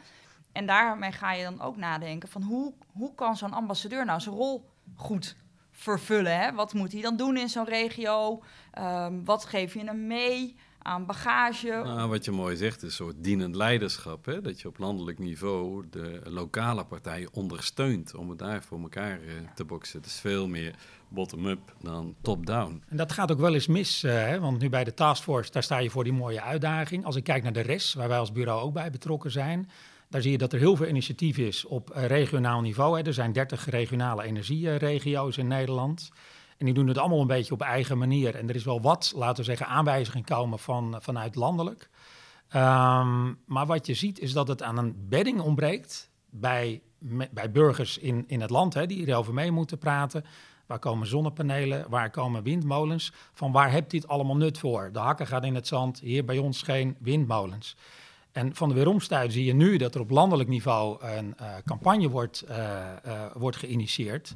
En 0.52 0.66
daarmee 0.66 1.12
ga 1.12 1.34
je 1.34 1.44
dan 1.44 1.62
ook 1.62 1.78
nadenken 1.78 2.30
van 2.30 2.42
hoe, 2.42 2.74
hoe 2.92 3.16
kan 3.16 3.38
zo'n 3.38 3.54
ambassadeur 3.54 4.06
nou 4.06 4.20
zijn 4.20 4.36
rol 4.36 4.70
goed 4.96 5.36
vervullen? 5.72 6.40
Hè? 6.40 6.54
Wat 6.54 6.74
moet 6.74 6.92
hij 6.92 7.02
dan 7.02 7.18
doen 7.18 7.38
in 7.38 7.50
zo'n 7.50 7.66
regio? 7.66 8.44
Um, 8.80 9.26
wat 9.26 9.46
geef 9.46 9.74
je 9.74 9.84
hem 9.84 10.08
mee? 10.08 10.56
Aan 10.84 11.06
bagage. 11.06 11.82
Nou, 11.84 12.10
wat 12.10 12.26
je 12.26 12.32
mooi 12.32 12.56
zegt, 12.56 12.78
is 12.78 12.84
een 12.84 12.92
soort 12.92 13.24
dienend 13.24 13.56
leiderschap. 13.56 14.26
Hè? 14.26 14.42
Dat 14.42 14.62
je 14.62 14.68
op 14.68 14.78
landelijk 14.78 15.20
niveau 15.20 15.86
de 15.90 16.22
lokale 16.24 16.86
partijen 16.86 17.30
ondersteunt 17.34 18.16
om 18.16 18.30
het 18.30 18.40
daar 18.40 18.64
voor 18.64 18.82
elkaar 18.82 19.20
uh, 19.22 19.32
te 19.56 19.66
boksen. 19.66 19.98
Het 19.98 20.08
is 20.08 20.20
veel 20.20 20.48
meer 20.48 20.76
bottom-up 21.08 21.76
dan 21.82 22.16
top-down. 22.22 22.84
En 22.88 22.98
dat 22.98 23.12
gaat 23.12 23.32
ook 23.32 23.40
wel 23.40 23.54
eens 23.54 23.68
mis, 23.68 24.04
uh, 24.04 24.12
hè? 24.12 24.40
want 24.40 24.60
nu 24.60 24.70
bij 24.70 24.84
de 24.84 24.94
taskforce, 24.94 25.52
daar 25.52 25.64
sta 25.64 25.78
je 25.78 25.90
voor 25.90 26.04
die 26.04 26.14
mooie 26.14 26.42
uitdaging. 26.42 27.06
Als 27.06 27.16
ik 27.16 27.24
kijk 27.24 27.44
naar 27.44 27.54
de 27.54 27.62
rest, 27.62 27.94
waar 27.94 28.08
wij 28.08 28.18
als 28.18 28.32
bureau 28.32 28.62
ook 28.62 28.74
bij 28.74 28.90
betrokken 28.92 29.32
zijn, 29.32 29.70
daar 30.10 30.22
zie 30.22 30.32
je 30.32 30.38
dat 30.38 30.54
er 30.54 30.60
heel 30.60 30.76
veel 30.76 30.88
initiatief 30.88 31.38
is 31.38 31.66
op 31.66 31.96
uh, 31.96 32.06
regionaal 32.06 32.62
niveau. 32.62 32.98
Hè. 32.98 33.06
Er 33.06 33.14
zijn 33.14 33.32
30 33.32 33.70
regionale 33.70 34.24
energieregio's 34.24 35.38
in 35.38 35.48
Nederland. 35.48 36.12
En 36.64 36.70
die 36.70 36.78
doen 36.78 36.88
het 36.88 36.98
allemaal 36.98 37.22
een 37.22 37.28
beetje 37.28 37.54
op 37.54 37.62
eigen 37.62 37.98
manier. 37.98 38.36
En 38.36 38.50
er 38.50 38.56
is 38.56 38.64
wel 38.64 38.82
wat, 38.82 39.14
laten 39.16 39.36
we 39.36 39.44
zeggen, 39.44 39.68
aanwijzingen 39.68 40.24
komen 40.24 40.60
van, 40.60 40.96
vanuit 41.00 41.36
landelijk. 41.36 41.90
Um, 42.56 43.40
maar 43.46 43.66
wat 43.66 43.86
je 43.86 43.94
ziet 43.94 44.20
is 44.20 44.34
dat 44.34 44.48
het 44.48 44.62
aan 44.62 44.78
een 44.78 44.96
bedding 45.10 45.42
ontbreekt 45.42 46.10
bij, 46.30 46.82
bij 47.32 47.52
burgers 47.52 47.98
in, 47.98 48.24
in 48.28 48.42
het 48.42 48.50
land, 48.50 48.74
hè, 48.74 48.86
die 48.86 48.98
hierover 48.98 49.34
mee 49.34 49.52
moeten 49.52 49.78
praten. 49.78 50.26
Waar 50.66 50.80
komen 50.80 51.08
zonnepanelen? 51.08 51.86
Waar 51.90 52.10
komen 52.10 52.44
windmolens? 52.44 53.14
Van 53.34 53.52
waar 53.52 53.72
hebt 53.72 53.92
dit 53.92 54.08
allemaal 54.08 54.38
nut 54.38 54.58
voor? 54.58 54.90
De 54.94 55.00
hakken 55.00 55.28
gaat 55.28 55.44
in 55.44 55.56
het 55.56 55.68
zand, 55.68 56.00
hier 56.00 56.26
bij 56.26 56.38
ons 56.38 56.62
geen 56.62 56.96
windmolens. 57.00 57.76
En 58.32 58.56
van 58.56 58.70
de 58.70 58.76
weeromstuit 58.76 59.34
zie 59.34 59.46
je 59.46 59.54
nu 59.54 59.78
dat 59.78 59.96
er 59.96 60.02
op 60.02 60.10
landelijk 60.10 60.50
niveau 60.50 61.06
een 61.06 61.36
uh, 61.42 61.48
campagne 61.66 62.10
wordt, 62.10 62.44
uh, 62.50 62.58
uh, 63.06 63.26
wordt 63.34 63.58
geïnitieerd 63.58 64.36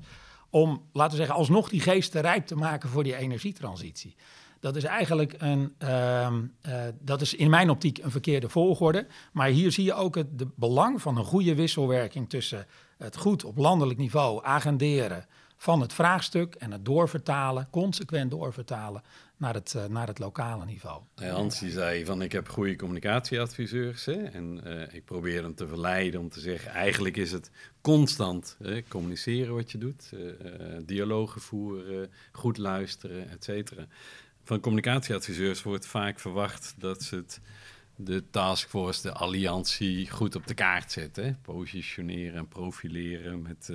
om, 0.57 0.81
laten 0.93 1.11
we 1.11 1.17
zeggen, 1.17 1.35
alsnog 1.35 1.69
die 1.69 1.81
geesten 1.81 2.21
rijp 2.21 2.45
te 2.45 2.55
maken 2.55 2.89
voor 2.89 3.03
die 3.03 3.15
energietransitie. 3.15 4.15
Dat 4.59 4.75
is 4.75 4.83
eigenlijk 4.83 5.35
een, 5.37 5.75
uh, 5.83 6.27
uh, 6.67 6.81
dat 6.99 7.21
is 7.21 7.33
in 7.33 7.49
mijn 7.49 7.69
optiek 7.69 7.97
een 7.97 8.11
verkeerde 8.11 8.49
volgorde. 8.49 9.07
Maar 9.31 9.47
hier 9.47 9.71
zie 9.71 9.83
je 9.83 9.93
ook 9.93 10.15
het 10.15 10.55
belang 10.55 11.01
van 11.01 11.17
een 11.17 11.23
goede 11.23 11.55
wisselwerking 11.55 12.29
tussen 12.29 12.65
het 12.97 13.17
goed 13.17 13.43
op 13.43 13.57
landelijk 13.57 13.99
niveau 13.99 14.43
agenderen 14.43 15.25
van 15.57 15.81
het 15.81 15.93
vraagstuk 15.93 16.55
en 16.55 16.71
het 16.71 16.85
doorvertalen, 16.85 17.67
consequent 17.71 18.31
doorvertalen 18.31 19.01
naar 19.37 19.53
het, 19.53 19.73
uh, 19.77 19.85
naar 19.85 20.07
het 20.07 20.19
lokale 20.19 20.65
niveau. 20.65 21.01
Hans 21.15 21.59
die 21.59 21.71
zei 21.71 22.05
van 22.05 22.21
ik 22.21 22.31
heb 22.31 22.49
goede 22.49 22.75
communicatieadviseurs 22.75 24.05
hè, 24.05 24.23
en 24.23 24.61
uh, 24.65 24.93
ik 24.93 25.05
probeer 25.05 25.43
hem 25.43 25.55
te 25.55 25.67
verleiden 25.67 26.19
om 26.19 26.29
te 26.29 26.39
zeggen 26.39 26.71
eigenlijk 26.71 27.17
is 27.17 27.31
het 27.31 27.51
constant 27.81 28.55
hè, 28.63 28.83
communiceren 28.83 29.53
wat 29.53 29.71
je 29.71 29.77
doet, 29.77 30.11
uh, 30.13 30.31
dialogen 30.81 31.41
voeren, 31.41 32.11
goed 32.31 32.57
luisteren, 32.57 33.29
et 33.29 33.43
cetera. 33.43 33.87
Van 34.43 34.59
communicatieadviseurs 34.59 35.63
wordt 35.63 35.85
vaak 35.85 36.19
verwacht 36.19 36.75
dat 36.77 37.03
ze 37.03 37.15
het 37.15 37.41
de 37.95 38.23
taskforce, 38.29 39.01
de 39.01 39.11
alliantie 39.11 40.11
goed 40.11 40.35
op 40.35 40.47
de 40.47 40.53
kaart 40.53 40.91
zetten. 40.91 41.39
Positioneren 41.41 42.37
en 42.37 42.47
profileren 42.47 43.41
met 43.41 43.71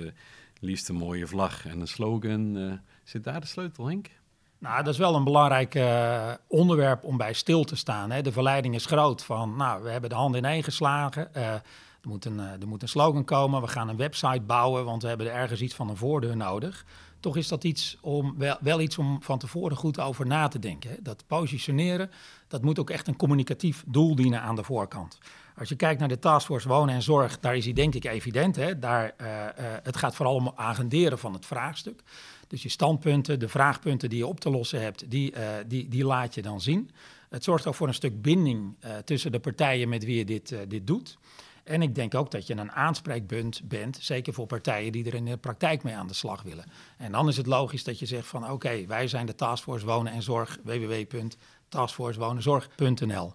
liefst 0.63 0.89
een 0.89 0.95
mooie 0.95 1.27
vlag 1.27 1.65
en 1.65 1.79
een 1.79 1.87
slogan. 1.87 2.55
Uh, 2.55 2.73
zit 3.03 3.23
daar 3.23 3.41
de 3.41 3.47
sleutel, 3.47 3.85
Henk? 3.85 4.09
Nou, 4.57 4.83
dat 4.83 4.93
is 4.93 4.99
wel 4.99 5.15
een 5.15 5.23
belangrijk 5.23 5.75
uh, 5.75 6.31
onderwerp 6.47 7.03
om 7.03 7.17
bij 7.17 7.33
stil 7.33 7.63
te 7.63 7.75
staan. 7.75 8.11
Hè. 8.11 8.21
De 8.21 8.31
verleiding 8.31 8.75
is 8.75 8.85
groot 8.85 9.23
van, 9.23 9.55
nou, 9.55 9.83
we 9.83 9.89
hebben 9.89 10.09
de 10.09 10.15
handen 10.15 10.39
ineen 10.39 10.63
geslagen. 10.63 11.35
er, 11.35 11.61
moet 12.01 12.25
een, 12.25 12.39
er 12.39 12.67
moet 12.67 12.81
een 12.81 12.87
slogan 12.87 13.23
komen, 13.23 13.61
we 13.61 13.67
gaan 13.67 13.89
een 13.89 13.97
website 13.97 14.41
bouwen, 14.41 14.85
want 14.85 15.01
we 15.01 15.07
hebben 15.07 15.27
er 15.27 15.33
ergens 15.33 15.61
iets 15.61 15.75
van 15.75 15.89
een 15.89 15.97
voordeur 15.97 16.37
nodig 16.37 16.85
toch 17.23 17.37
is 17.37 17.47
dat 17.47 17.63
iets 17.63 17.97
om, 18.01 18.35
wel, 18.37 18.57
wel 18.61 18.81
iets 18.81 18.97
om 18.97 19.17
van 19.21 19.39
tevoren 19.39 19.77
goed 19.77 19.99
over 19.99 20.27
na 20.27 20.47
te 20.47 20.59
denken. 20.59 20.89
Hè. 20.89 20.95
Dat 21.01 21.23
positioneren, 21.27 22.11
dat 22.47 22.61
moet 22.61 22.79
ook 22.79 22.89
echt 22.89 23.07
een 23.07 23.15
communicatief 23.15 23.83
doel 23.87 24.15
dienen 24.15 24.41
aan 24.41 24.55
de 24.55 24.63
voorkant. 24.63 25.17
Als 25.57 25.69
je 25.69 25.75
kijkt 25.75 25.99
naar 25.99 26.09
de 26.09 26.19
taskforce 26.19 26.67
wonen 26.67 26.95
en 26.95 27.01
zorg, 27.01 27.39
daar 27.39 27.55
is 27.55 27.65
hij 27.65 27.73
denk 27.73 27.95
ik 27.95 28.05
evident. 28.05 28.55
Hè. 28.55 28.79
Daar, 28.79 29.13
uh, 29.21 29.27
uh, 29.27 29.43
het 29.83 29.97
gaat 29.97 30.15
vooral 30.15 30.35
om 30.35 30.51
agenderen 30.55 31.19
van 31.19 31.33
het 31.33 31.45
vraagstuk. 31.45 32.03
Dus 32.47 32.63
je 32.63 32.69
standpunten, 32.69 33.39
de 33.39 33.49
vraagpunten 33.49 34.09
die 34.09 34.17
je 34.17 34.27
op 34.27 34.39
te 34.39 34.49
lossen 34.49 34.81
hebt, 34.81 35.11
die, 35.11 35.35
uh, 35.35 35.39
die, 35.67 35.87
die 35.87 36.05
laat 36.05 36.33
je 36.33 36.41
dan 36.41 36.61
zien. 36.61 36.89
Het 37.29 37.43
zorgt 37.43 37.67
ook 37.67 37.75
voor 37.75 37.87
een 37.87 37.93
stuk 37.93 38.21
binding 38.21 38.75
tussen 39.05 39.31
de 39.31 39.39
partijen 39.39 39.89
met 39.89 40.05
wie 40.05 40.17
je 40.17 40.25
dit, 40.25 40.55
dit 40.67 40.87
doet. 40.87 41.17
En 41.63 41.81
ik 41.81 41.95
denk 41.95 42.15
ook 42.15 42.31
dat 42.31 42.47
je 42.47 42.55
een 42.55 42.71
aanspreekpunt 42.71 43.61
bent, 43.63 43.97
zeker 44.01 44.33
voor 44.33 44.45
partijen 44.45 44.91
die 44.91 45.05
er 45.05 45.13
in 45.13 45.25
de 45.25 45.37
praktijk 45.37 45.83
mee 45.83 45.95
aan 45.95 46.07
de 46.07 46.13
slag 46.13 46.41
willen. 46.41 46.65
En 46.97 47.11
dan 47.11 47.27
is 47.27 47.37
het 47.37 47.45
logisch 47.45 47.83
dat 47.83 47.99
je 47.99 48.05
zegt 48.05 48.27
van 48.27 48.51
oké, 48.51 48.85
wij 48.85 49.07
zijn 49.07 49.25
de 49.25 49.35
Taskforce 49.35 49.85
Wonen 49.85 50.13
en 50.13 50.23
Zorg, 50.23 50.59
www.taskforcewonenzorg.nl. 50.63 53.33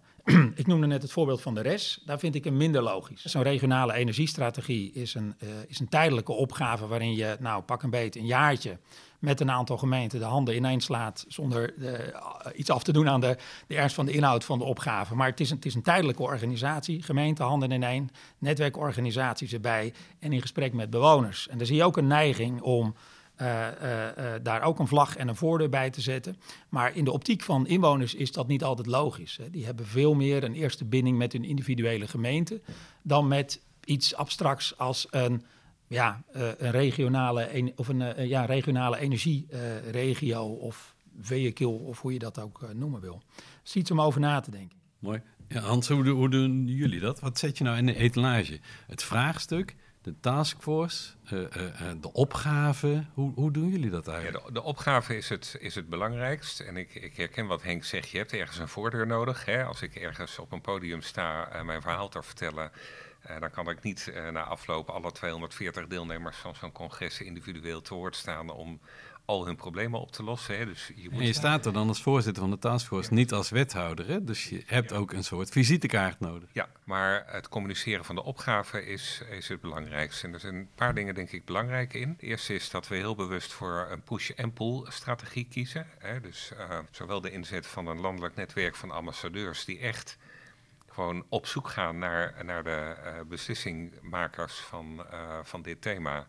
ik 0.55 0.67
noemde 0.67 0.87
net 0.87 1.03
het 1.03 1.12
voorbeeld 1.12 1.41
van 1.41 1.55
de 1.55 1.61
RES. 1.61 2.03
Daar 2.05 2.19
vind 2.19 2.35
ik 2.35 2.45
hem 2.45 2.57
minder 2.57 2.83
logisch. 2.83 3.25
Zo'n 3.25 3.43
regionale 3.43 3.93
energiestrategie 3.93 4.93
is 4.93 5.14
een, 5.14 5.35
uh, 5.43 5.49
is 5.67 5.81
een 5.81 5.88
tijdelijke 5.88 6.33
opgave 6.33 6.87
waarin 6.87 7.14
je, 7.14 7.37
nou 7.41 7.62
pak 7.62 7.83
een 7.83 7.91
beet, 7.91 8.17
een 8.17 8.27
jaartje 8.27 8.79
met 9.19 9.41
een 9.41 9.51
aantal 9.51 9.77
gemeenten 9.77 10.19
de 10.19 10.25
handen 10.25 10.57
ineens 10.57 10.85
slaat 10.85 11.25
zonder 11.29 11.75
uh, 11.79 11.93
iets 12.55 12.71
af 12.71 12.83
te 12.83 12.93
doen 12.93 13.09
aan 13.09 13.21
de, 13.21 13.37
de 13.67 13.77
ernst 13.77 13.95
van 13.95 14.07
de 14.07 14.12
inhoud 14.12 14.45
van 14.45 14.59
de 14.59 14.64
opgave. 14.64 15.14
Maar 15.14 15.29
het 15.29 15.41
is 15.41 15.51
een, 15.51 15.57
het 15.57 15.67
is 15.67 15.75
een 15.75 15.83
tijdelijke 15.83 16.23
organisatie, 16.23 17.03
gemeente 17.03 17.43
handen 17.43 17.71
ineen, 17.71 18.11
netwerkorganisaties 18.38 19.53
erbij 19.53 19.93
en 20.19 20.33
in 20.33 20.41
gesprek 20.41 20.73
met 20.73 20.91
bewoners. 20.91 21.49
En 21.49 21.59
daar 21.59 21.67
zie 21.67 21.77
je 21.77 21.85
ook 21.85 21.97
een 21.97 22.07
neiging 22.07 22.61
om 22.61 22.95
daar 24.42 24.62
ook 24.62 24.79
een 24.79 24.87
vlag 24.87 25.16
en 25.16 25.29
een 25.29 25.37
voordeur 25.37 25.68
bij 25.68 25.90
te 25.90 26.01
zetten. 26.01 26.37
Maar 26.68 26.96
in 26.96 27.05
de 27.05 27.12
optiek 27.12 27.42
van 27.42 27.66
inwoners 27.66 28.14
is 28.14 28.33
dat 28.33 28.46
niet 28.46 28.64
altijd 28.64 28.87
logisch. 28.87 29.37
Hè. 29.37 29.51
Die 29.51 29.64
hebben 29.64 29.87
veel 29.87 30.14
meer 30.14 30.44
een 30.44 30.55
eerste 30.55 30.85
binding 30.85 31.18
met 31.18 31.33
hun 31.33 31.44
individuele 31.44 32.09
gemeente 32.09 32.61
dan 33.03 33.29
met 33.29 33.61
iets 33.85 34.14
abstracts 34.14 34.79
als 34.79 35.07
een, 35.11 35.44
ja, 35.88 36.22
een 36.33 36.70
regionale, 36.70 37.72
of 37.77 37.88
een 37.88 38.29
ja, 38.29 38.44
regionale 38.44 38.98
energieregio 38.98 40.44
of 40.44 40.94
vehicle 41.20 41.68
of 41.68 42.01
hoe 42.01 42.12
je 42.12 42.18
dat 42.18 42.40
ook 42.40 42.68
noemen 42.74 43.01
wil. 43.01 43.22
Dat 43.37 43.44
is 43.64 43.77
iets 43.77 43.90
om 43.90 44.01
over 44.01 44.20
na 44.20 44.40
te 44.40 44.51
denken. 44.51 44.79
Mooi. 44.98 45.22
Ja, 45.48 45.61
Hans, 45.61 45.88
hoe, 45.88 46.09
hoe 46.09 46.31
doen 46.31 46.66
jullie 46.66 47.01
dat? 47.01 47.20
Wat 47.20 47.38
zet 47.38 47.59
je 47.59 47.64
nou 47.64 47.77
in 47.77 47.87
de 47.87 47.96
etalage? 47.96 48.61
Het 48.87 49.03
vraagstuk 49.03 49.77
de 50.02 50.14
taskforce, 50.20 51.12
uh, 51.32 51.40
uh, 51.40 51.48
de 52.00 52.12
opgave. 52.12 53.04
Hoe, 53.14 53.32
hoe 53.34 53.50
doen 53.50 53.68
jullie 53.68 53.90
dat 53.90 54.08
eigenlijk? 54.08 54.38
Ja, 54.38 54.46
de, 54.46 54.52
de, 54.52 54.62
opgave 54.62 55.16
is 55.16 55.28
het, 55.28 55.56
is 55.58 55.74
het 55.74 55.88
belangrijkst. 55.88 56.61
En 56.61 56.76
ik, 56.76 56.94
ik 56.94 57.16
herken 57.16 57.46
wat 57.46 57.62
Henk 57.62 57.84
zegt. 57.84 58.08
Je 58.08 58.18
hebt 58.18 58.32
ergens 58.32 58.58
een 58.58 58.68
voordeur 58.68 59.06
nodig. 59.06 59.44
Hè? 59.44 59.64
Als 59.64 59.82
ik 59.82 59.94
ergens 59.94 60.38
op 60.38 60.52
een 60.52 60.61
podium 60.61 61.02
sta 61.02 61.62
mijn 61.62 61.82
verhaal 61.82 62.08
te 62.08 62.22
vertellen... 62.22 62.72
dan 63.40 63.50
kan 63.50 63.70
ik 63.70 63.82
niet 63.82 64.12
na 64.32 64.42
afloop 64.42 64.88
alle 64.88 65.12
240 65.12 65.87
deelnemers 65.87 66.37
van 66.37 66.54
zo'n 66.54 66.72
congres 66.72 67.20
individueel 67.20 67.80
te 67.80 67.94
woord 67.94 68.16
staan... 68.16 68.50
om 68.50 68.80
al 69.29 69.47
hun 69.47 69.57
problemen 69.57 70.01
op 70.01 70.12
te 70.12 70.23
lossen. 70.23 70.59
Hè. 70.59 70.67
Dus 70.67 70.91
je, 70.97 71.11
moet 71.11 71.21
en 71.21 71.27
je 71.27 71.33
staat 71.33 71.67
er 71.67 71.73
dan 71.73 71.88
als 71.88 72.03
voorzitter 72.03 72.43
van 72.43 72.51
de 72.51 72.59
taskforce, 72.59 73.11
ja. 73.11 73.17
niet 73.17 73.33
als 73.33 73.51
wethouder. 73.51 74.07
Hè? 74.07 74.25
Dus 74.25 74.49
je 74.49 74.62
hebt 74.67 74.91
ja. 74.91 74.97
ook 74.97 75.12
een 75.12 75.25
soort 75.25 75.51
visitekaart 75.51 76.21
nodig. 76.21 76.49
Ja, 76.53 76.69
maar 76.85 77.25
het 77.27 77.49
communiceren 77.49 78.05
van 78.05 78.14
de 78.14 78.23
opgave 78.23 78.87
is, 78.87 79.23
is 79.31 79.49
het 79.49 79.61
belangrijkste. 79.61 80.27
En 80.27 80.33
er 80.33 80.41
zijn 80.41 80.55
een 80.55 80.69
paar 80.75 80.95
dingen 80.95 81.14
denk 81.14 81.31
ik 81.31 81.45
belangrijk 81.45 81.95
in. 81.95 82.09
Het 82.09 82.23
eerste 82.23 82.55
is 82.55 82.71
dat 82.71 82.88
we 82.88 82.97
heel 82.97 83.14
bewust 83.14 83.53
voor 83.53 83.87
een 83.91 84.03
push-and-pull 84.03 84.85
strategie 84.91 85.47
kiezen. 85.51 85.87
Hè. 85.99 86.21
Dus 86.21 86.51
uh, 86.59 86.79
zowel 86.91 87.21
de 87.21 87.31
inzet 87.31 87.67
van 87.67 87.87
een 87.87 88.01
landelijk 88.01 88.35
netwerk 88.35 88.77
van 88.77 88.91
ambassadeurs 88.91 89.64
die 89.64 89.79
echt 89.79 90.19
gewoon 90.88 91.25
op 91.29 91.47
zoek 91.47 91.69
gaan 91.69 91.99
naar, 91.99 92.45
naar 92.45 92.64
de 92.64 92.97
uh, 93.05 93.12
beslissingmakers 93.29 94.55
van, 94.55 95.07
uh, 95.12 95.38
van 95.43 95.62
dit 95.62 95.83
thema. 95.83 96.27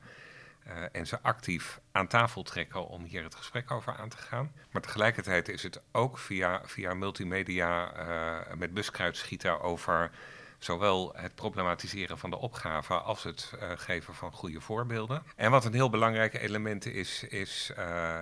Uh, 0.70 0.76
en 0.92 1.08
ze 1.08 1.22
actief 1.22 1.80
aan 1.92 2.08
tafel 2.08 2.44
trekken 2.44 2.88
om 2.88 3.04
hier 3.04 3.24
het 3.24 3.36
gesprek 3.36 3.72
over 3.72 3.96
aan 3.96 4.10
te 4.10 4.18
gaan. 4.18 4.52
Maar 4.72 4.82
tegelijkertijd 4.82 5.50
is 5.50 5.64
het 5.64 5.82
ook 5.92 6.18
via, 6.18 6.62
via 6.66 6.94
multimedia 6.94 7.92
uh, 7.98 8.54
met 8.58 8.74
buskruid 8.74 9.18
schieten 9.18 9.62
over 9.62 10.12
zowel 10.58 11.14
het 11.16 11.36
problematiseren 11.36 12.18
van 12.18 12.30
de 12.30 12.38
opgave 12.38 12.94
als 12.94 13.24
het 13.24 13.54
uh, 13.56 13.72
geven 13.76 14.16
van 14.16 14.32
goede 14.32 14.62
voorbeelden. 14.62 15.24
En 15.36 15.52
wat 15.52 15.66
een 15.66 15.74
heel 15.74 15.90
belangrijk 15.90 16.34
element 16.34 16.86
is, 16.86 17.24
is, 17.24 17.72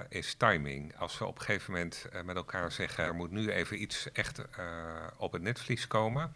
is 0.09 0.33
timing. 0.33 0.97
Als 0.97 1.17
we 1.17 1.25
op 1.25 1.39
een 1.39 1.45
gegeven 1.45 1.73
moment 1.73 2.05
met 2.25 2.35
elkaar 2.35 2.71
zeggen, 2.71 3.03
er 3.03 3.15
moet 3.15 3.31
nu 3.31 3.51
even 3.51 3.81
iets 3.81 4.11
echt 4.11 4.41
op 5.17 5.31
het 5.31 5.41
netvlies 5.41 5.87
komen, 5.87 6.33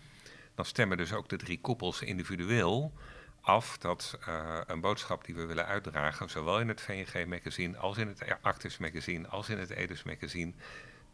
dan 0.55 0.65
stemmen 0.65 0.97
dus 0.97 1.13
ook 1.13 1.29
de 1.29 1.37
drie 1.37 1.61
koepels 1.61 2.01
individueel 2.01 2.93
af 3.41 3.77
dat 3.77 4.17
uh, 4.27 4.59
een 4.67 4.81
boodschap 4.81 5.25
die 5.25 5.35
we 5.35 5.45
willen 5.45 5.65
uitdragen, 5.65 6.29
zowel 6.29 6.59
in 6.59 6.67
het 6.67 6.81
VNG-magazine 6.81 7.77
als 7.77 7.97
in 7.97 8.07
het 8.07 8.23
Actus-magazine 8.41 9.27
als 9.27 9.49
in 9.49 9.57
het 9.57 9.69
Edus-magazine, 9.69 10.53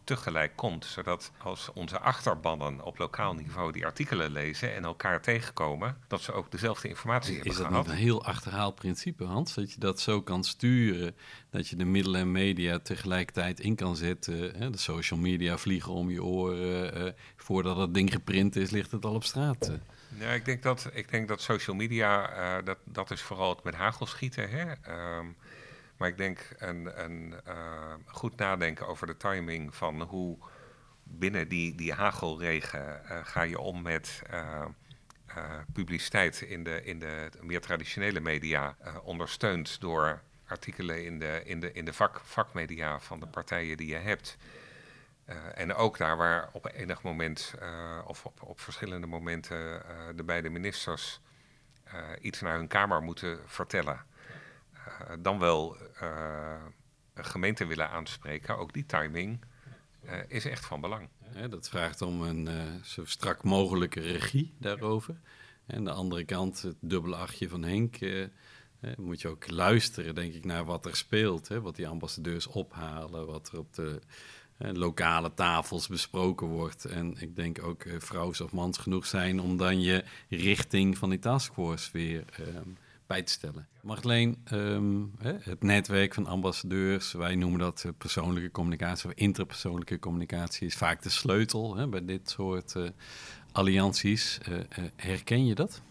tegelijk 0.08 0.56
komt. 0.56 0.86
Zodat 0.86 1.32
als 1.44 1.70
onze 1.74 2.00
achterbannen 2.00 2.84
op 2.84 2.98
lokaal 2.98 3.34
niveau 3.34 3.72
die 3.72 3.86
artikelen 3.86 4.32
lezen 4.32 4.76
en 4.76 4.84
elkaar 4.84 5.22
tegenkomen, 5.22 5.98
dat 6.08 6.22
ze 6.22 6.32
ook 6.32 6.52
dezelfde 6.52 6.88
informatie 6.88 7.30
is 7.30 7.36
hebben 7.36 7.52
Is 7.52 7.58
dat 7.58 7.68
gehad. 7.68 7.86
niet 7.86 7.94
een 7.94 8.02
heel 8.02 8.26
achterhaald 8.26 8.76
principe, 8.76 9.24
Hans? 9.24 9.54
Dat 9.54 9.74
je 9.74 9.80
dat 9.80 10.00
zo 10.00 10.22
kan 10.22 10.44
sturen, 10.44 11.16
dat 11.50 11.68
je 11.68 11.76
de 11.76 11.86
middelen 11.86 12.22
en 12.22 12.32
media 12.32 12.80
tegelijkertijd 12.80 13.60
in 13.60 13.76
kan 13.76 13.96
zetten. 13.96 14.56
Hè? 14.58 14.70
De 14.70 14.78
social 14.78 15.20
media 15.20 15.58
vliegen 15.58 15.92
om 15.92 16.10
je 16.10 16.24
oren. 16.24 17.06
Uh, 17.06 17.12
voordat 17.36 17.78
het 17.78 17.94
ding 17.94 18.12
geprint 18.12 18.56
is, 18.56 18.70
ligt 18.70 18.92
het 18.92 19.06
al 19.06 19.14
op 19.14 19.24
straat. 19.24 19.72
Ja, 20.20 20.32
ik 20.32 20.46
denk 20.46 20.64
dat, 20.64 20.90
ik 20.94 21.10
denk 21.10 21.28
dat 21.28 21.42
social 21.42 21.76
media, 21.76 22.32
uh, 22.32 22.66
dat, 22.66 22.78
dat 22.84 23.12
is 23.12 23.22
vooral 23.22 23.50
het 23.50 23.64
met 23.64 23.76
hagel 23.76 24.06
schieten. 24.06 24.50
Hè? 24.50 24.72
Um, 25.18 25.36
maar 25.98 26.08
ik 26.08 26.18
denk 26.18 26.48
een, 26.58 27.04
een 27.04 27.34
uh, 27.48 27.94
goed 28.06 28.38
nadenken 28.38 28.88
over 28.88 29.08
de 29.08 29.18
timing 29.18 29.76
van 29.76 30.02
hoe 30.02 30.38
binnen 31.04 31.48
die, 31.48 31.76
die 31.76 31.94
hagelregen 31.94 33.02
uh, 33.04 33.20
ga 33.24 33.42
je 33.42 33.60
om 33.60 33.82
met 33.82 34.22
publiciteit 35.74 36.42
in 36.42 36.64
de, 36.64 36.84
in 36.84 37.00
de 37.00 37.30
meer 37.42 37.62
traditionele 37.62 38.20
media, 38.20 38.76
ondersteund 39.04 39.82
door 39.82 40.22
artikelen 40.48 41.06
in 41.06 41.20
de, 41.20 41.42
in 41.46 41.60
de, 41.60 41.72
in 41.72 41.86
de 41.86 41.94
vak, 41.94 42.22
vakmedia 42.24 43.00
van 43.00 43.20
de 43.20 43.28
partijen 43.28 43.78
die 43.78 43.88
je 43.88 43.96
hebt. 43.96 44.38
Uh, 45.30 45.36
en 45.56 45.74
ook 45.74 45.98
daar 45.98 46.18
waar 46.18 46.50
op 46.52 46.72
enig 46.74 47.02
moment 47.02 47.54
uh, 47.62 48.00
of 48.06 48.26
op, 48.26 48.42
op, 48.44 48.60
verschillende 48.60 49.08
momenten 49.08 49.58
uh, 49.58 49.82
de 50.16 50.24
beide 50.24 50.50
ministers 50.50 51.20
iets 52.22 52.42
naar 52.42 52.58
hun 52.58 52.68
Kamer 52.68 53.02
moeten 53.02 53.40
vertellen. 53.46 54.06
dan 55.20 55.40
wel 55.40 55.78
gemeente 57.16 57.66
willen 57.66 57.90
aanspreken. 57.90 58.58
Ook 58.58 58.74
die 58.74 58.86
timing 58.86 59.44
is 60.28 60.46
echt 60.46 60.66
van 60.66 60.82
belang. 60.82 61.10
Dat 61.50 61.70
vraagt 61.70 62.02
om 62.02 62.22
een 62.22 62.50
zo 62.84 63.06
strak 63.06 63.44
mogelijke 63.44 64.00
regie 64.00 64.54
daarover. 64.60 65.20
En 65.66 65.84
de 65.84 65.92
andere 65.92 66.24
kant, 66.26 66.62
het 66.62 66.78
dubbele 66.80 67.16
achtje 67.16 67.50
van 67.50 67.64
Henk. 67.64 67.98
moet 68.98 69.22
je 69.22 69.28
ook 69.28 69.50
luisteren, 69.50 70.16
denk 70.16 70.34
ik, 70.34 70.46
naar 70.46 70.66
wat 70.66 70.86
er 70.86 70.96
speelt. 70.96 71.48
Hè? 71.48 71.62
Wat 71.62 71.76
die 71.76 71.88
ambassadeurs 71.88 72.48
ophalen, 72.48 73.26
wat 73.26 73.50
er 73.52 73.60
op 73.60 73.74
de 73.74 74.02
lokale 74.58 75.34
tafels 75.34 75.88
besproken 75.88 76.48
wordt. 76.48 76.86
En 76.86 77.16
ik 77.20 77.36
denk 77.36 77.64
ook 77.64 77.84
uh, 77.84 77.94
vrouws 78.00 78.42
of 78.42 78.52
mans 78.52 78.78
genoeg 78.78 79.06
zijn 79.06 79.42
om 79.42 79.58
dan 79.58 79.82
je 79.82 80.04
richting 80.30 80.98
van 80.98 81.10
die 81.10 81.20
taskforce 81.20 81.90
weer 81.92 82.24
uh, 82.40 82.46
bij 83.08 83.22
te 83.22 83.32
stellen. 83.32 83.68
Marleen, 83.82 84.38
ehm, 84.44 85.04
het 85.40 85.64
netwerk 85.64 86.14
van 86.14 86.26
ambassadeurs, 86.26 87.12
wij 87.12 87.36
noemen 87.36 87.60
dat 87.60 87.84
eh, 87.86 87.92
persoonlijke 87.98 88.52
communicatie 88.52 89.10
of 89.10 89.16
interpersoonlijke 89.16 90.00
communicatie, 90.00 90.68
is 90.68 90.76
vaak 90.76 91.02
de 91.02 91.10
sleutel 91.10 91.76
hè, 91.76 91.88
bij 91.88 92.06
dit 92.06 92.30
soort 92.30 92.76
allianties. 93.52 94.38
herken 94.96 95.46
je 95.46 95.56
dat? 95.56 95.82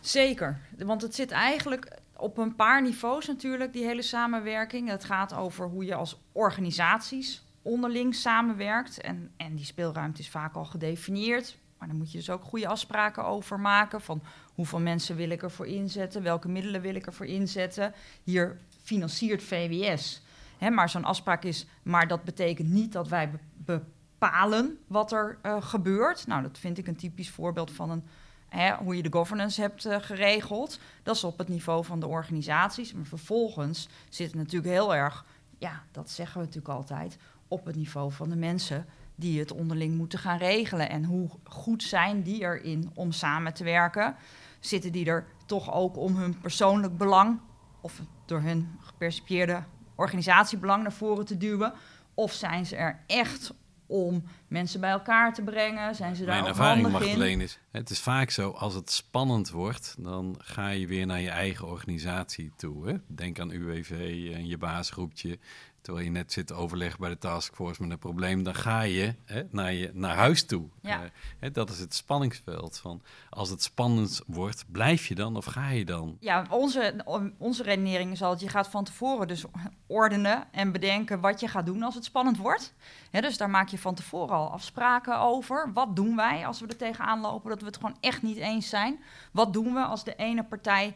Zeker, 0.00 0.60
want 0.78 1.02
het 1.02 1.14
zit 1.14 1.30
eigenlijk 1.30 1.98
op 2.16 2.38
een 2.38 2.54
paar 2.54 2.82
niveaus 2.82 3.26
natuurlijk, 3.26 3.72
die 3.72 3.84
hele 3.84 4.02
samenwerking. 4.02 4.88
Het 4.88 5.04
gaat 5.04 5.34
over 5.34 5.68
hoe 5.68 5.84
je 5.84 5.94
als 5.94 6.20
organisaties 6.32 7.43
onderling 7.64 8.14
samenwerkt. 8.14 9.00
En, 9.00 9.30
en 9.36 9.54
die 9.54 9.64
speelruimte 9.64 10.20
is 10.20 10.28
vaak 10.28 10.54
al 10.54 10.64
gedefinieerd. 10.64 11.56
Maar 11.78 11.88
dan 11.88 11.96
moet 11.96 12.12
je 12.12 12.18
dus 12.18 12.30
ook 12.30 12.44
goede 12.44 12.68
afspraken 12.68 13.24
over 13.24 13.60
maken. 13.60 14.00
Van 14.00 14.22
hoeveel 14.54 14.80
mensen 14.80 15.16
wil 15.16 15.30
ik 15.30 15.42
ervoor 15.42 15.66
inzetten? 15.66 16.22
Welke 16.22 16.48
middelen 16.48 16.80
wil 16.80 16.94
ik 16.94 17.06
ervoor 17.06 17.26
inzetten? 17.26 17.94
Hier 18.22 18.56
financiert 18.82 19.42
VWS. 19.42 20.22
Hè, 20.58 20.70
maar 20.70 20.88
zo'n 20.88 21.04
afspraak 21.04 21.44
is, 21.44 21.66
maar 21.82 22.08
dat 22.08 22.24
betekent 22.24 22.68
niet 22.68 22.92
dat 22.92 23.08
wij 23.08 23.30
bepalen 23.56 24.78
wat 24.86 25.12
er 25.12 25.38
uh, 25.42 25.62
gebeurt. 25.62 26.26
Nou, 26.26 26.42
dat 26.42 26.58
vind 26.58 26.78
ik 26.78 26.86
een 26.86 26.96
typisch 26.96 27.30
voorbeeld 27.30 27.70
van 27.70 27.90
een 27.90 28.04
Hè, 28.54 28.74
hoe 28.74 28.96
je 28.96 29.02
de 29.02 29.12
governance 29.12 29.60
hebt 29.60 29.86
uh, 29.86 29.96
geregeld. 30.00 30.78
Dat 31.02 31.16
is 31.16 31.24
op 31.24 31.38
het 31.38 31.48
niveau 31.48 31.84
van 31.84 32.00
de 32.00 32.06
organisaties. 32.06 32.92
Maar 32.92 33.04
vervolgens 33.04 33.88
zit 34.08 34.26
het 34.26 34.36
natuurlijk 34.36 34.72
heel 34.72 34.94
erg, 34.94 35.24
ja, 35.58 35.82
dat 35.92 36.10
zeggen 36.10 36.40
we 36.40 36.46
natuurlijk 36.46 36.74
altijd, 36.74 37.16
op 37.54 37.64
het 37.64 37.76
niveau 37.76 38.12
van 38.12 38.28
de 38.28 38.36
mensen 38.36 38.86
die 39.14 39.38
het 39.38 39.52
onderling 39.52 39.96
moeten 39.96 40.18
gaan 40.18 40.38
regelen. 40.38 40.90
En 40.90 41.04
hoe 41.04 41.28
goed 41.44 41.82
zijn 41.82 42.22
die 42.22 42.40
erin 42.40 42.90
om 42.94 43.12
samen 43.12 43.54
te 43.54 43.64
werken? 43.64 44.16
Zitten 44.60 44.92
die 44.92 45.06
er 45.06 45.26
toch 45.46 45.72
ook 45.72 45.96
om 45.96 46.16
hun 46.16 46.40
persoonlijk 46.40 46.96
belang 46.96 47.40
of 47.80 48.00
door 48.24 48.40
hun 48.40 48.78
gepercipieerde 48.80 49.62
organisatiebelang 49.94 50.82
naar 50.82 50.92
voren 50.92 51.24
te 51.24 51.36
duwen? 51.36 51.72
Of 52.14 52.32
zijn 52.32 52.66
ze 52.66 52.76
er 52.76 53.00
echt 53.06 53.52
om 53.86 54.24
mensen 54.48 54.80
bij 54.80 54.90
elkaar 54.90 55.34
te 55.34 55.42
brengen? 55.42 55.94
Zijn 55.94 56.16
ze 56.16 56.24
daar 56.24 56.34
Mijn 56.34 56.46
ervaring 56.46 56.90
mag 56.90 57.02
alleen 57.02 57.40
is, 57.40 57.58
het 57.70 57.90
is 57.90 58.00
vaak 58.00 58.30
zo, 58.30 58.50
als 58.50 58.74
het 58.74 58.90
spannend 58.90 59.50
wordt, 59.50 59.96
dan 59.98 60.34
ga 60.38 60.68
je 60.68 60.86
weer 60.86 61.06
naar 61.06 61.20
je 61.20 61.30
eigen 61.30 61.66
organisatie 61.66 62.52
toe. 62.56 62.88
Hè? 62.88 62.94
Denk 63.06 63.40
aan 63.40 63.50
UWV 63.50 63.90
en 64.34 64.46
je 64.46 64.58
baasgroepje 64.58 65.38
terwijl 65.84 66.04
je 66.04 66.10
net 66.10 66.32
zit 66.32 66.46
te 66.46 66.54
overleggen 66.54 67.00
bij 67.00 67.08
de 67.08 67.18
taskforce 67.18 67.82
met 67.82 67.90
een 67.90 67.98
probleem, 67.98 68.42
dan 68.42 68.54
ga 68.54 68.80
je 68.80 69.14
hè, 69.24 69.42
naar, 69.50 69.72
je, 69.72 69.90
naar 69.92 70.16
huis 70.16 70.46
toe. 70.46 70.68
Ja. 70.80 71.02
Uh, 71.02 71.08
hè, 71.38 71.50
dat 71.50 71.70
is 71.70 71.78
het 71.78 71.94
spanningsveld. 71.94 72.78
Van 72.78 73.02
als 73.30 73.50
het 73.50 73.62
spannend 73.62 74.22
wordt, 74.26 74.64
blijf 74.72 75.06
je 75.06 75.14
dan 75.14 75.36
of 75.36 75.44
ga 75.44 75.68
je 75.68 75.84
dan? 75.84 76.16
Ja, 76.20 76.46
onze, 76.50 76.94
onze 77.38 77.62
redenering 77.62 78.12
is 78.12 78.22
altijd, 78.22 78.40
je 78.40 78.48
gaat 78.48 78.68
van 78.68 78.84
tevoren 78.84 79.28
dus 79.28 79.44
ordenen 79.86 80.52
en 80.52 80.72
bedenken 80.72 81.20
wat 81.20 81.40
je 81.40 81.48
gaat 81.48 81.66
doen 81.66 81.82
als 81.82 81.94
het 81.94 82.04
spannend 82.04 82.36
wordt. 82.36 82.74
dus 83.10 83.36
daar 83.36 83.50
maak 83.50 83.68
je 83.68 83.78
van 83.78 83.94
tevoren 83.94 84.36
al 84.36 84.50
afspraken 84.50 85.18
over. 85.18 85.72
Wat 85.72 85.96
doen 85.96 86.16
wij 86.16 86.46
als 86.46 86.60
we 86.60 86.66
er 86.66 86.76
tegenaan 86.76 87.20
lopen 87.20 87.50
dat 87.50 87.60
we 87.60 87.66
het 87.66 87.76
gewoon 87.76 87.96
echt 88.00 88.22
niet 88.22 88.36
eens 88.36 88.68
zijn? 88.68 89.02
Wat 89.32 89.52
doen 89.52 89.74
we 89.74 89.80
als 89.80 90.04
de 90.04 90.16
ene 90.16 90.44
partij 90.44 90.94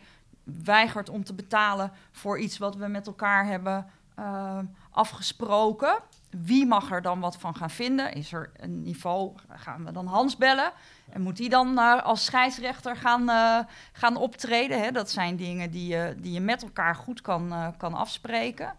weigert 0.64 1.08
om 1.08 1.24
te 1.24 1.34
betalen 1.34 1.92
voor 2.10 2.38
iets 2.38 2.58
wat 2.58 2.76
we 2.76 2.86
met 2.86 3.06
elkaar 3.06 3.46
hebben 3.46 3.86
uh, 4.18 4.58
afgesproken. 4.90 5.98
Wie 6.30 6.66
mag 6.66 6.90
er 6.90 7.02
dan 7.02 7.20
wat 7.20 7.36
van 7.36 7.56
gaan 7.56 7.70
vinden? 7.70 8.12
Is 8.12 8.32
er 8.32 8.50
een 8.56 8.82
niveau? 8.82 9.32
Gaan 9.48 9.84
we 9.84 9.92
dan 9.92 10.06
Hans 10.06 10.36
bellen? 10.36 10.72
En 11.10 11.20
moet 11.20 11.36
die 11.36 11.48
dan 11.48 11.78
uh, 11.78 12.02
als 12.02 12.24
scheidsrechter 12.24 12.96
gaan, 12.96 13.30
uh, 13.30 13.58
gaan 13.92 14.16
optreden? 14.16 14.82
Hè? 14.82 14.90
Dat 14.90 15.10
zijn 15.10 15.36
dingen 15.36 15.70
die 15.70 15.88
je, 15.88 16.14
die 16.18 16.32
je 16.32 16.40
met 16.40 16.62
elkaar 16.62 16.94
goed 16.94 17.20
kan, 17.20 17.74
kan 17.76 17.94
afspreken. 17.94 18.74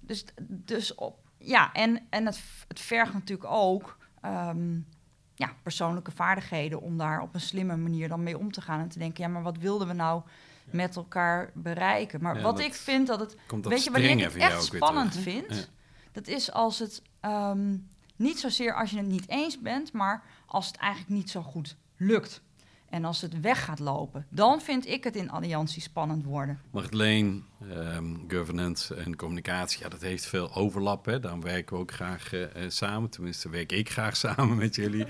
Dus, 0.00 0.24
dus 0.42 0.94
op, 0.94 1.18
ja, 1.38 1.72
en, 1.72 2.00
en 2.10 2.26
het, 2.26 2.42
het 2.68 2.80
vergt 2.80 3.12
natuurlijk 3.12 3.50
ook 3.50 3.96
um, 4.24 4.86
ja, 5.34 5.52
persoonlijke 5.62 6.10
vaardigheden 6.10 6.80
om 6.80 6.98
daar 6.98 7.20
op 7.20 7.34
een 7.34 7.40
slimme 7.40 7.76
manier 7.76 8.08
dan 8.08 8.22
mee 8.22 8.38
om 8.38 8.52
te 8.52 8.60
gaan. 8.60 8.80
En 8.80 8.88
te 8.88 8.98
denken, 8.98 9.24
ja, 9.24 9.30
maar 9.30 9.42
wat 9.42 9.58
wilden 9.58 9.88
we 9.88 9.94
nou 9.94 10.22
met 10.70 10.96
elkaar 10.96 11.50
bereiken. 11.54 12.22
Maar 12.22 12.40
wat 12.40 12.60
ik 12.60 12.74
vind 12.74 13.06
dat 13.06 13.20
het. 13.20 13.36
weet 13.62 13.84
je, 13.84 13.90
wanneer 13.90 14.10
ik 14.10 14.20
het 14.20 14.36
echt 14.36 14.64
spannend 14.64 15.16
vind, 15.16 15.70
dat 16.12 16.26
is 16.26 16.52
als 16.52 16.78
het 16.78 17.02
ehm, 17.20 17.76
niet 18.16 18.38
zozeer 18.38 18.74
als 18.74 18.90
je 18.90 18.96
het 18.96 19.06
niet 19.06 19.28
eens 19.28 19.60
bent, 19.60 19.92
maar 19.92 20.22
als 20.46 20.66
het 20.66 20.76
eigenlijk 20.76 21.12
niet 21.12 21.30
zo 21.30 21.42
goed 21.42 21.76
lukt. 21.96 22.42
En 22.88 23.04
als 23.04 23.20
het 23.20 23.40
weg 23.40 23.64
gaat 23.64 23.78
lopen, 23.78 24.26
dan 24.28 24.60
vind 24.60 24.86
ik 24.86 25.04
het 25.04 25.16
in 25.16 25.30
alliantie 25.30 25.82
spannend 25.82 26.24
worden. 26.24 26.60
Marleen, 26.70 27.44
um, 27.72 28.24
governance 28.28 28.94
en 28.94 29.16
communicatie, 29.16 29.82
ja, 29.82 29.88
dat 29.88 30.00
heeft 30.00 30.26
veel 30.26 30.54
overlap. 30.54 31.04
Hè? 31.04 31.20
Daarom 31.20 31.42
werken 31.42 31.76
we 31.76 31.82
ook 31.82 31.92
graag 31.92 32.32
uh, 32.32 32.46
samen. 32.68 33.10
Tenminste, 33.10 33.48
werk 33.48 33.72
ik 33.72 33.90
graag 33.90 34.16
samen 34.26 34.56
met 34.56 34.74
jullie. 34.74 35.06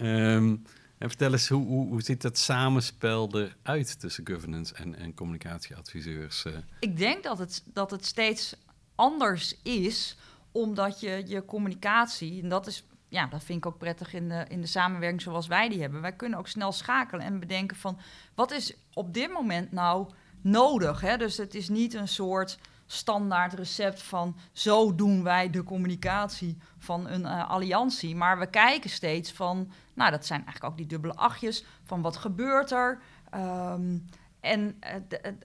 Um, 0.00 0.62
en 0.98 1.08
vertel 1.08 1.32
eens, 1.32 1.48
hoe, 1.48 1.66
hoe, 1.66 2.02
ziet 2.02 2.22
dat 2.22 2.38
samenspel 2.38 3.30
eruit 3.32 4.00
tussen 4.00 4.28
governance 4.28 4.74
en, 4.74 4.94
en 4.96 5.14
communicatieadviseurs? 5.14 6.44
Eh? 6.44 6.52
Ik 6.80 6.96
denk 6.96 7.22
dat 7.22 7.38
het, 7.38 7.62
dat 7.72 7.90
het 7.90 8.06
steeds 8.06 8.56
anders 8.94 9.56
is, 9.62 10.16
omdat 10.52 11.00
je 11.00 11.22
je 11.26 11.44
communicatie, 11.44 12.42
en 12.42 12.48
dat 12.48 12.66
is 12.66 12.84
ja, 13.08 13.26
dat 13.26 13.44
vind 13.44 13.58
ik 13.58 13.66
ook 13.66 13.78
prettig 13.78 14.14
in 14.14 14.28
de, 14.28 14.44
in 14.48 14.60
de 14.60 14.66
samenwerking 14.66 15.22
zoals 15.22 15.46
wij 15.46 15.68
die 15.68 15.80
hebben. 15.80 16.00
Wij 16.00 16.12
kunnen 16.12 16.38
ook 16.38 16.48
snel 16.48 16.72
schakelen 16.72 17.24
en 17.24 17.40
bedenken 17.40 17.76
van 17.76 17.98
wat 18.34 18.50
is 18.50 18.74
op 18.92 19.14
dit 19.14 19.32
moment 19.32 19.72
nou 19.72 20.08
nodig. 20.40 21.00
Hè? 21.00 21.16
Dus 21.16 21.36
het 21.36 21.54
is 21.54 21.68
niet 21.68 21.94
een 21.94 22.08
soort 22.08 22.58
standaard 22.90 23.52
recept 23.52 24.02
van 24.02 24.36
zo 24.52 24.94
doen 24.94 25.22
wij 25.22 25.50
de 25.50 25.62
communicatie 25.62 26.56
van 26.78 27.08
een 27.08 27.20
uh, 27.20 27.50
alliantie. 27.50 28.16
Maar 28.16 28.38
we 28.38 28.46
kijken 28.46 28.90
steeds 28.90 29.32
van, 29.32 29.70
nou 29.94 30.10
dat 30.10 30.26
zijn 30.26 30.44
eigenlijk 30.44 30.72
ook 30.72 30.78
die 30.78 30.86
dubbele 30.86 31.14
achtjes, 31.14 31.64
van 31.84 32.02
wat 32.02 32.16
gebeurt 32.16 32.70
er 32.70 32.98
um, 33.34 34.04
en 34.40 34.78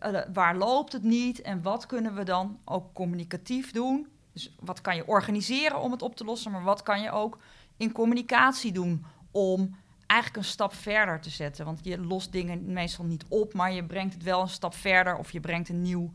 uh, 0.05 0.19
waar 0.33 0.55
loopt 0.55 0.93
het 0.93 1.03
niet 1.03 1.41
en 1.41 1.61
wat 1.61 1.85
kunnen 1.85 2.15
we 2.15 2.23
dan 2.23 2.59
ook 2.65 2.93
communicatief 2.93 3.71
doen. 3.71 4.07
Dus 4.33 4.55
wat 4.59 4.81
kan 4.81 4.95
je 4.95 5.07
organiseren 5.07 5.79
om 5.79 5.91
het 5.91 6.01
op 6.01 6.15
te 6.15 6.23
lossen, 6.23 6.51
maar 6.51 6.63
wat 6.63 6.83
kan 6.83 7.01
je 7.01 7.11
ook 7.11 7.37
in 7.77 7.91
communicatie 7.91 8.71
doen 8.71 9.05
om 9.31 9.75
eigenlijk 10.07 10.43
een 10.43 10.51
stap 10.51 10.73
verder 10.73 11.19
te 11.19 11.29
zetten. 11.29 11.65
Want 11.65 11.79
je 11.83 11.99
lost 11.99 12.31
dingen 12.31 12.73
meestal 12.73 13.05
niet 13.05 13.25
op, 13.27 13.53
maar 13.53 13.73
je 13.73 13.83
brengt 13.83 14.13
het 14.13 14.23
wel 14.23 14.41
een 14.41 14.49
stap 14.49 14.73
verder 14.75 15.17
of 15.17 15.31
je 15.31 15.39
brengt 15.39 15.69
een 15.69 15.81
nieuw 15.81 16.11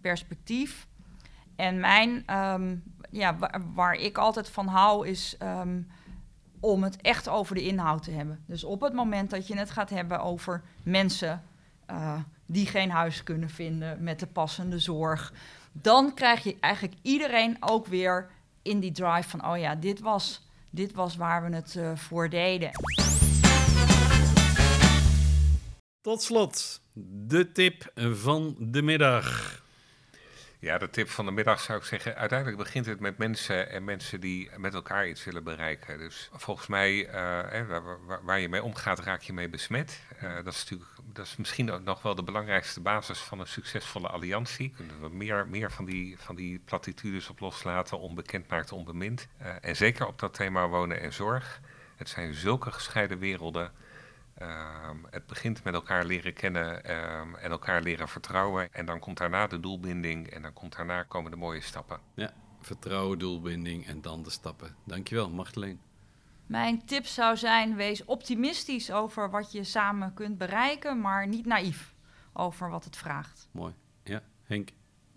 perspectief. 0.00 0.86
En 1.56 1.80
mijn, 1.80 2.22
ehm, 2.26 2.76
ja, 3.10 3.36
waar, 3.74 3.94
ik 3.94 4.18
altijd 4.18 4.48
van 4.48 4.66
hou, 4.66 5.08
is 5.08 5.36
um, 5.42 5.88
om 6.60 6.82
het 6.82 6.96
echt 7.00 7.28
over 7.28 7.54
de 7.54 7.62
inhoud 7.62 8.02
te 8.02 8.10
hebben. 8.10 8.44
Dus 8.46 8.64
op 8.64 8.80
het 8.80 8.92
moment 8.92 9.30
dat 9.30 9.46
je 9.46 9.56
het 9.56 9.70
gaat 9.70 9.90
hebben 9.90 10.20
over 10.20 10.62
mensen 10.82 11.42
uh, 11.90 12.14
die 12.46 12.66
geen 12.66 12.90
huis 12.90 13.22
kunnen 13.22 13.50
vinden 13.50 14.02
met 14.02 14.20
de 14.20 14.26
passende 14.26 14.78
zorg, 14.78 15.32
dan 15.72 16.14
krijg 16.14 16.42
je 16.42 16.56
eigenlijk 16.60 16.94
iedereen 17.02 17.56
ook 17.60 17.86
weer 17.86 18.30
in 18.62 18.80
die 18.80 18.92
drive 18.92 19.28
van, 19.28 19.46
oh 19.46 19.58
ja, 19.58 19.74
dit 19.74 20.00
was, 20.00 20.48
dit 20.70 20.92
was 20.92 21.16
waar 21.16 21.50
we 21.50 21.56
het 21.56 21.74
uh, 21.74 21.96
voor 21.96 22.28
deden. 22.28 22.70
Tot 26.00 26.22
slot, 26.22 26.80
de 27.26 27.52
tip 27.52 27.90
van 27.94 28.56
de 28.58 28.82
middag. 28.82 29.66
Ja, 30.60 30.78
de 30.78 30.90
tip 30.90 31.08
van 31.08 31.24
de 31.24 31.30
middag 31.30 31.60
zou 31.60 31.78
ik 31.78 31.84
zeggen. 31.84 32.16
Uiteindelijk 32.16 32.58
begint 32.58 32.86
het 32.86 33.00
met 33.00 33.18
mensen 33.18 33.70
en 33.70 33.84
mensen 33.84 34.20
die 34.20 34.50
met 34.56 34.74
elkaar 34.74 35.08
iets 35.08 35.24
willen 35.24 35.44
bereiken. 35.44 35.98
Dus 35.98 36.30
volgens 36.32 36.66
mij, 36.66 37.06
uh, 37.06 37.12
waar, 37.68 38.22
waar, 38.22 38.40
je 38.40 38.48
mee 38.48 38.62
omgaat, 38.62 38.98
raak 38.98 39.22
je 39.22 39.32
mee 39.32 39.48
besmet. 39.48 40.00
Uh, 40.22 40.34
dat 40.44 40.54
is 40.54 40.62
natuurlijk, 40.62 40.90
dat 41.12 41.26
is 41.26 41.36
misschien 41.36 41.70
ook 41.70 41.82
nog 41.82 42.02
wel 42.02 42.14
de 42.14 42.22
belangrijkste 42.22 42.80
basis 42.80 43.18
van 43.18 43.40
een 43.40 43.46
succesvolle 43.46 44.08
alliantie. 44.08 44.72
Kunnen 44.76 45.00
we 45.00 45.08
meer, 45.08 45.46
meer 45.48 45.72
van, 45.72 45.84
die, 45.84 46.18
van 46.18 46.34
die 46.34 46.58
platitudes 46.64 47.28
op 47.28 47.40
loslaten, 47.40 47.98
onbekend 47.98 48.48
maakt 48.48 48.72
onbemind. 48.72 49.28
Uh, 49.42 49.48
en 49.60 49.76
zeker 49.76 50.06
op 50.06 50.18
dat 50.18 50.34
thema 50.34 50.68
wonen 50.68 51.00
en 51.00 51.12
zorg. 51.12 51.60
Het 51.96 52.08
zijn 52.08 52.34
zulke 52.34 52.70
gescheiden 52.70 53.18
werelden. 53.18 53.72
Ehm, 54.38 54.96
het 55.10 55.26
begint 55.26 55.64
met 55.64 55.74
elkaar 55.74 56.04
leren 56.04 56.32
kennen 56.32 56.84
ehm, 56.84 57.34
en 57.34 57.50
elkaar 57.50 57.82
leren 57.82 58.08
vertrouwen. 58.08 58.72
En 58.72 58.86
dan 58.86 58.98
komt 58.98 59.18
daarna 59.18 59.46
de 59.46 59.60
doelbinding 59.60 60.26
en 60.26 60.42
dan 60.42 60.52
komt 60.52 60.76
daarna 60.76 61.02
komen 61.02 61.30
de 61.30 61.36
mooie 61.36 61.60
stappen. 61.60 62.00
Ja, 62.14 62.32
vertrouwen, 62.60 63.18
doelbinding 63.18 63.86
en 63.86 64.00
dan 64.00 64.22
de 64.22 64.30
stappen. 64.30 64.76
Dankjewel, 64.84 65.30
Magdalene. 65.30 65.76
Mijn 66.46 66.84
tip 66.84 67.06
zou 67.06 67.36
zijn: 67.36 67.76
wees 67.76 68.04
optimistisch 68.04 68.92
over 68.92 69.30
wat 69.30 69.52
je 69.52 69.64
samen 69.64 70.14
kunt 70.14 70.38
bereiken, 70.38 71.00
maar 71.00 71.28
niet 71.28 71.46
naïef 71.46 71.94
over 72.32 72.70
wat 72.70 72.84
het 72.84 72.96
vraagt. 72.96 73.48
Mooi. 73.52 73.74
Ja, 74.04 74.22
Henk. 74.42 74.70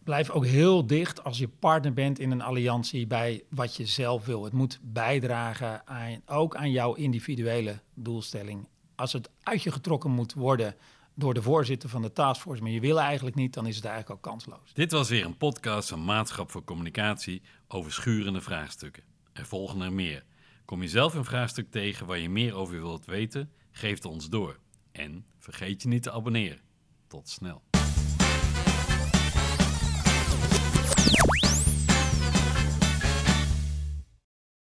Blijf 0.04 0.30
ook 0.30 0.46
heel 0.46 0.88
dicht 0.88 1.24
als 1.24 1.38
je 1.38 1.48
partner 1.48 1.94
bent 1.94 2.20
in 2.20 2.32
een 2.32 2.42
alliantie 2.42 3.08
bij 3.08 3.44
wat 3.50 3.76
je 3.76 3.86
zelf 3.86 4.26
wil. 4.26 4.44
Het 4.44 4.54
moet 4.54 4.80
bijdragen 4.82 5.88
aan, 5.88 6.22
ook 6.26 6.56
aan 6.56 6.72
jouw 6.72 6.94
individuele 6.94 7.80
doelstelling 7.94 8.68
als 9.02 9.14
het 9.14 9.30
uit 9.44 9.64
je 9.64 9.72
getrokken 9.72 10.12
moet 10.12 10.34
worden 10.34 10.76
door 11.14 11.34
de 11.34 11.42
voorzitter 11.42 11.90
van 11.90 12.02
de 12.02 12.12
taskforce, 12.12 12.62
maar 12.62 12.72
je 12.72 12.80
wil 12.80 13.00
eigenlijk 13.00 13.36
niet, 13.36 13.54
dan 13.54 13.68
is 13.68 13.76
het 13.76 13.86
eigenlijk 13.86 14.16
ook 14.16 14.32
kansloos. 14.32 14.74
Dit 14.74 14.92
was 14.92 15.10
weer 15.10 15.26
een 15.26 15.38
podcast 15.38 15.90
van 15.90 16.06
Maatschap 16.06 16.52
voor 16.52 16.64
Communicatie 16.64 17.42
over 17.68 17.92
schurende 17.92 18.42
vraagstukken. 18.42 19.04
Er 19.34 19.46
volgen 19.46 19.82
er 19.82 19.94
meer. 19.94 20.24
Kom 20.66 20.82
je 20.82 20.88
zelf 20.88 21.14
een 21.14 21.26
vraagstuk 21.26 21.72
tegen 21.72 22.06
waar 22.06 22.20
je 22.20 22.30
meer 22.30 22.56
over 22.56 22.82
wilt 22.82 23.06
weten? 23.06 23.52
Geef 23.72 23.96
het 23.96 24.06
ons 24.06 24.30
door. 24.30 24.60
En 24.92 25.26
vergeet 25.38 25.82
je 25.82 25.88
niet 25.88 26.04
te 26.04 26.12
abonneren. 26.12 26.62
Tot 27.08 27.30
snel. 27.30 27.71